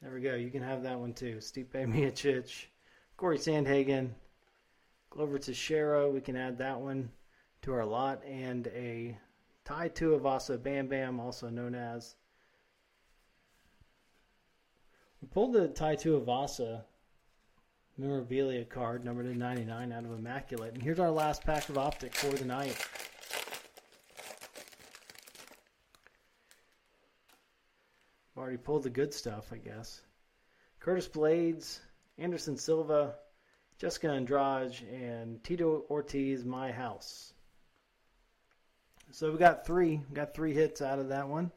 There 0.00 0.12
we 0.12 0.20
go. 0.20 0.34
You 0.34 0.50
can 0.50 0.62
have 0.62 0.82
that 0.82 0.98
one 0.98 1.12
too. 1.12 1.36
Stipe 1.36 1.72
Miocic, 1.72 2.66
Corey 3.16 3.38
Sandhagen, 3.38 4.10
Glover 5.10 5.38
Teixeira. 5.38 6.10
We 6.10 6.20
can 6.20 6.36
add 6.36 6.58
that 6.58 6.80
one 6.80 7.10
to 7.62 7.72
our 7.72 7.84
lot. 7.84 8.24
And 8.24 8.66
a 8.68 9.16
Tai 9.64 9.90
Tuivasa 9.90 10.60
Bam 10.60 10.88
Bam, 10.88 11.20
also 11.20 11.48
known 11.48 11.74
as. 11.74 12.16
We 15.20 15.28
pulled 15.28 15.52
the 15.52 15.68
Tai 15.68 15.96
Tuivasa 15.96 16.82
memorabilia 17.96 18.64
card, 18.64 19.04
numbered 19.04 19.32
to 19.32 19.38
99 19.38 19.92
out 19.92 20.04
of 20.04 20.12
Immaculate. 20.12 20.74
And 20.74 20.82
here's 20.82 20.98
our 20.98 21.10
last 21.10 21.44
pack 21.44 21.68
of 21.68 21.78
optic 21.78 22.14
for 22.14 22.34
the 22.34 22.44
night. 22.44 22.76
Already 28.42 28.56
pulled 28.56 28.82
the 28.82 28.90
good 28.90 29.14
stuff, 29.14 29.52
I 29.52 29.58
guess. 29.58 30.00
Curtis 30.80 31.06
Blaydes, 31.06 31.78
Anderson 32.18 32.56
Silva, 32.56 33.14
Jessica 33.78 34.10
Andrade, 34.10 34.82
and 34.92 35.44
Tito 35.44 35.84
Ortiz, 35.88 36.44
My 36.44 36.72
House. 36.72 37.34
So 39.12 39.30
we 39.30 39.38
got 39.38 39.64
three. 39.64 40.00
We 40.08 40.14
got 40.16 40.34
three 40.34 40.52
hits 40.52 40.82
out 40.82 40.98
of 40.98 41.10
that 41.10 41.28
one. 41.28 41.52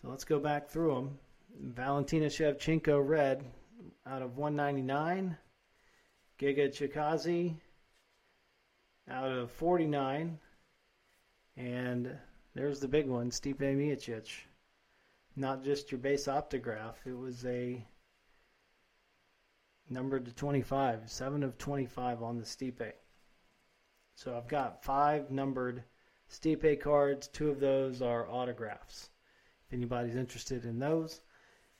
So 0.00 0.08
let's 0.08 0.24
go 0.24 0.40
back 0.40 0.70
through 0.70 0.94
them. 0.94 1.18
Valentina 1.60 2.28
Shevchenko 2.28 3.06
red 3.06 3.44
out 4.06 4.22
of 4.22 4.38
199. 4.38 5.36
Giga 6.40 6.70
Chikadze 6.70 7.54
out 9.10 9.30
of 9.30 9.50
49. 9.50 10.38
And 11.58 12.16
there's 12.54 12.80
the 12.80 12.88
big 12.88 13.08
one, 13.08 13.30
Stipe 13.30 13.58
Miocic 13.58 14.46
not 15.36 15.62
just 15.62 15.92
your 15.92 15.98
base 15.98 16.26
optograph. 16.26 16.94
It 17.04 17.16
was 17.16 17.44
a 17.44 17.84
number 19.88 20.18
to 20.18 20.32
25, 20.32 21.10
7 21.10 21.42
of 21.42 21.58
25 21.58 22.22
on 22.22 22.38
the 22.38 22.44
Stipe. 22.44 22.92
So 24.14 24.36
I've 24.36 24.48
got 24.48 24.82
five 24.82 25.30
numbered 25.30 25.84
Stipe 26.30 26.80
cards. 26.80 27.28
Two 27.28 27.50
of 27.50 27.60
those 27.60 28.00
are 28.00 28.28
autographs. 28.28 29.10
If 29.68 29.74
anybody's 29.74 30.16
interested 30.16 30.64
in 30.64 30.78
those, 30.78 31.20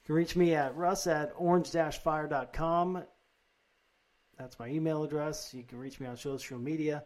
you 0.02 0.06
can 0.06 0.14
reach 0.16 0.36
me 0.36 0.54
at 0.54 0.76
russ 0.76 1.06
at 1.06 1.32
orange-fire.com. 1.36 3.04
That's 4.38 4.58
my 4.58 4.68
email 4.68 5.02
address. 5.02 5.54
You 5.54 5.62
can 5.62 5.78
reach 5.78 5.98
me 5.98 6.06
on 6.06 6.16
social 6.18 6.58
media. 6.58 7.04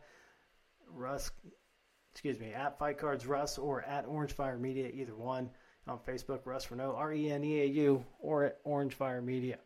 Russ, 0.92 1.30
excuse 2.12 2.40
me, 2.40 2.52
at 2.52 2.78
Fight 2.78 2.98
Cards 2.98 3.24
Russ 3.24 3.56
or 3.56 3.82
at 3.82 4.06
Orange 4.06 4.32
Fire 4.32 4.58
Media, 4.58 4.90
either 4.92 5.14
one 5.14 5.50
on 5.88 5.98
Facebook, 5.98 6.40
Russ 6.44 6.66
Reneau, 6.66 6.94
R 6.96 7.12
E 7.12 7.30
N 7.30 7.44
E 7.44 7.62
A 7.62 7.66
U, 7.66 8.04
or 8.20 8.44
at 8.44 8.58
Orange 8.64 8.94
Fire 8.94 9.22
Media. 9.22 9.58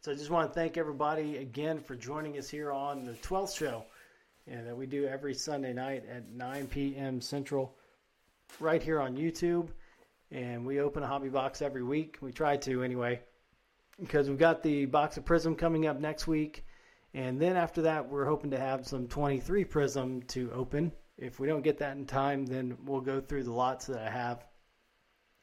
So 0.00 0.12
I 0.12 0.14
just 0.14 0.30
want 0.30 0.48
to 0.48 0.54
thank 0.54 0.76
everybody 0.76 1.38
again 1.38 1.80
for 1.80 1.96
joining 1.96 2.38
us 2.38 2.48
here 2.48 2.70
on 2.70 3.04
the 3.04 3.14
12th 3.14 3.56
show 3.56 3.84
and 4.46 4.66
that 4.66 4.76
we 4.76 4.86
do 4.86 5.06
every 5.06 5.34
Sunday 5.34 5.72
night 5.72 6.04
at 6.08 6.30
9 6.30 6.66
p.m. 6.68 7.20
Central 7.20 7.74
right 8.60 8.82
here 8.82 9.00
on 9.00 9.16
YouTube. 9.16 9.68
And 10.30 10.64
we 10.64 10.80
open 10.80 11.02
a 11.02 11.06
hobby 11.06 11.28
box 11.28 11.62
every 11.62 11.82
week. 11.82 12.18
We 12.20 12.32
try 12.32 12.56
to 12.58 12.82
anyway, 12.82 13.20
because 14.00 14.28
we've 14.28 14.38
got 14.38 14.62
the 14.62 14.86
box 14.86 15.16
of 15.16 15.24
Prism 15.24 15.56
coming 15.56 15.86
up 15.86 15.98
next 15.98 16.26
week. 16.26 16.64
And 17.14 17.40
then 17.40 17.56
after 17.56 17.82
that, 17.82 18.08
we're 18.08 18.26
hoping 18.26 18.50
to 18.52 18.58
have 18.58 18.86
some 18.86 19.08
23 19.08 19.64
Prism 19.64 20.22
to 20.28 20.50
open. 20.52 20.92
If 21.16 21.40
we 21.40 21.48
don't 21.48 21.62
get 21.62 21.78
that 21.78 21.96
in 21.96 22.06
time, 22.06 22.46
then 22.46 22.76
we'll 22.84 23.00
go 23.00 23.20
through 23.20 23.44
the 23.44 23.52
lots 23.52 23.86
that 23.86 23.98
I 23.98 24.10
have 24.10 24.46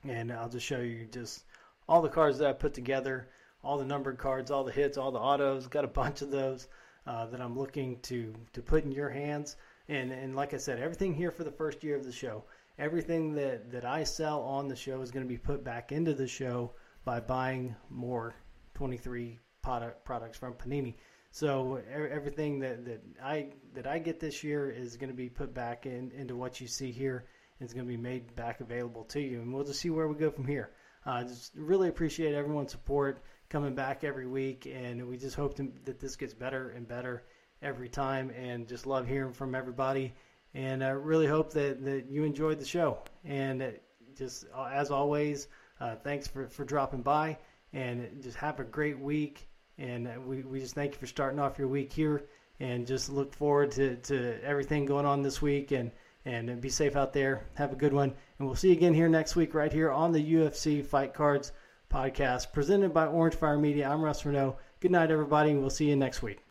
and 0.09 0.31
I'll 0.31 0.49
just 0.49 0.65
show 0.65 0.79
you 0.79 1.05
just 1.11 1.43
all 1.87 2.01
the 2.01 2.09
cards 2.09 2.37
that 2.39 2.49
I 2.49 2.53
put 2.53 2.73
together, 2.73 3.29
all 3.63 3.77
the 3.77 3.85
numbered 3.85 4.17
cards, 4.17 4.51
all 4.51 4.63
the 4.63 4.71
hits, 4.71 4.97
all 4.97 5.11
the 5.11 5.19
autos. 5.19 5.67
Got 5.67 5.85
a 5.85 5.89
bunch 5.89 6.21
of 6.21 6.31
those 6.31 6.67
uh, 7.07 7.25
that 7.27 7.41
I'm 7.41 7.57
looking 7.57 7.99
to 8.01 8.33
to 8.53 8.61
put 8.61 8.83
in 8.83 8.91
your 8.91 9.09
hands. 9.09 9.55
And 9.87 10.11
and 10.11 10.35
like 10.35 10.53
I 10.53 10.57
said, 10.57 10.79
everything 10.79 11.13
here 11.13 11.31
for 11.31 11.43
the 11.43 11.51
first 11.51 11.83
year 11.83 11.95
of 11.95 12.05
the 12.05 12.11
show, 12.11 12.43
everything 12.79 13.33
that 13.35 13.71
that 13.71 13.85
I 13.85 14.03
sell 14.03 14.41
on 14.41 14.67
the 14.67 14.75
show 14.75 15.01
is 15.01 15.11
going 15.11 15.25
to 15.25 15.29
be 15.29 15.37
put 15.37 15.63
back 15.63 15.91
into 15.91 16.13
the 16.13 16.27
show 16.27 16.71
by 17.03 17.19
buying 17.19 17.75
more 17.89 18.35
23 18.73 19.39
product 19.61 20.03
products 20.05 20.37
from 20.37 20.53
Panini. 20.53 20.95
So 21.31 21.81
everything 21.91 22.59
that, 22.59 22.85
that 22.85 23.01
I 23.21 23.47
that 23.73 23.85
I 23.85 23.99
get 23.99 24.19
this 24.19 24.43
year 24.43 24.69
is 24.69 24.95
going 24.95 25.09
to 25.09 25.15
be 25.15 25.29
put 25.29 25.53
back 25.53 25.85
in 25.85 26.11
into 26.11 26.35
what 26.35 26.61
you 26.61 26.67
see 26.67 26.91
here 26.91 27.25
it's 27.59 27.73
going 27.73 27.85
to 27.85 27.89
be 27.89 27.97
made 27.97 28.35
back 28.35 28.61
available 28.61 29.03
to 29.05 29.19
you. 29.19 29.41
And 29.41 29.53
we'll 29.53 29.63
just 29.63 29.79
see 29.79 29.89
where 29.89 30.07
we 30.07 30.15
go 30.15 30.29
from 30.29 30.45
here. 30.45 30.71
Uh, 31.05 31.23
just 31.23 31.53
really 31.55 31.87
appreciate 31.87 32.33
everyone's 32.33 32.71
support 32.71 33.21
coming 33.49 33.75
back 33.75 34.03
every 34.03 34.27
week, 34.27 34.65
and 34.65 35.07
we 35.07 35.17
just 35.17 35.35
hope 35.35 35.55
to, 35.55 35.71
that 35.85 35.99
this 35.99 36.15
gets 36.15 36.33
better 36.33 36.71
and 36.71 36.87
better 36.87 37.23
every 37.61 37.87
time. 37.87 38.31
And 38.31 38.67
just 38.67 38.87
love 38.87 39.07
hearing 39.07 39.33
from 39.33 39.53
everybody, 39.53 40.13
and 40.53 40.83
I 40.83 40.89
really 40.89 41.27
hope 41.27 41.53
that, 41.53 41.83
that 41.85 42.09
you 42.09 42.23
enjoyed 42.23 42.59
the 42.59 42.65
show. 42.65 42.99
And 43.23 43.77
just 44.17 44.45
uh, 44.53 44.69
as 44.73 44.89
always, 44.89 45.47
uh, 45.79 45.95
thanks 46.03 46.27
for, 46.27 46.47
for 46.47 46.65
dropping 46.65 47.03
by, 47.03 47.37
and 47.71 48.21
just 48.23 48.37
have 48.37 48.59
a 48.59 48.63
great 48.63 48.99
week. 48.99 49.47
And 49.77 50.25
we, 50.25 50.41
we 50.41 50.59
just 50.59 50.73
thank 50.73 50.93
you 50.93 50.97
for 50.97 51.07
starting 51.07 51.39
off 51.39 51.59
your 51.59 51.67
week 51.67 51.93
here, 51.93 52.23
and 52.59 52.87
just 52.87 53.09
look 53.09 53.33
forward 53.33 53.71
to, 53.73 53.97
to 53.97 54.43
everything 54.43 54.85
going 54.85 55.05
on 55.05 55.21
this 55.21 55.41
week. 55.41 55.71
And 55.71 55.91
and 56.25 56.59
be 56.59 56.69
safe 56.69 56.95
out 56.95 57.13
there. 57.13 57.45
Have 57.55 57.71
a 57.71 57.75
good 57.75 57.93
one. 57.93 58.13
And 58.39 58.47
we'll 58.47 58.55
see 58.55 58.69
you 58.69 58.75
again 58.75 58.93
here 58.93 59.07
next 59.07 59.35
week, 59.35 59.53
right 59.53 59.71
here 59.71 59.91
on 59.91 60.11
the 60.11 60.33
UFC 60.33 60.83
Fight 60.85 61.13
Cards 61.13 61.51
podcast, 61.91 62.51
presented 62.51 62.93
by 62.93 63.05
Orange 63.05 63.35
Fire 63.35 63.57
Media. 63.57 63.87
I'm 63.87 64.01
Russ 64.01 64.23
Reneau. 64.23 64.55
Good 64.79 64.91
night, 64.91 65.11
everybody, 65.11 65.53
we'll 65.55 65.69
see 65.69 65.89
you 65.89 65.95
next 65.95 66.21
week. 66.21 66.44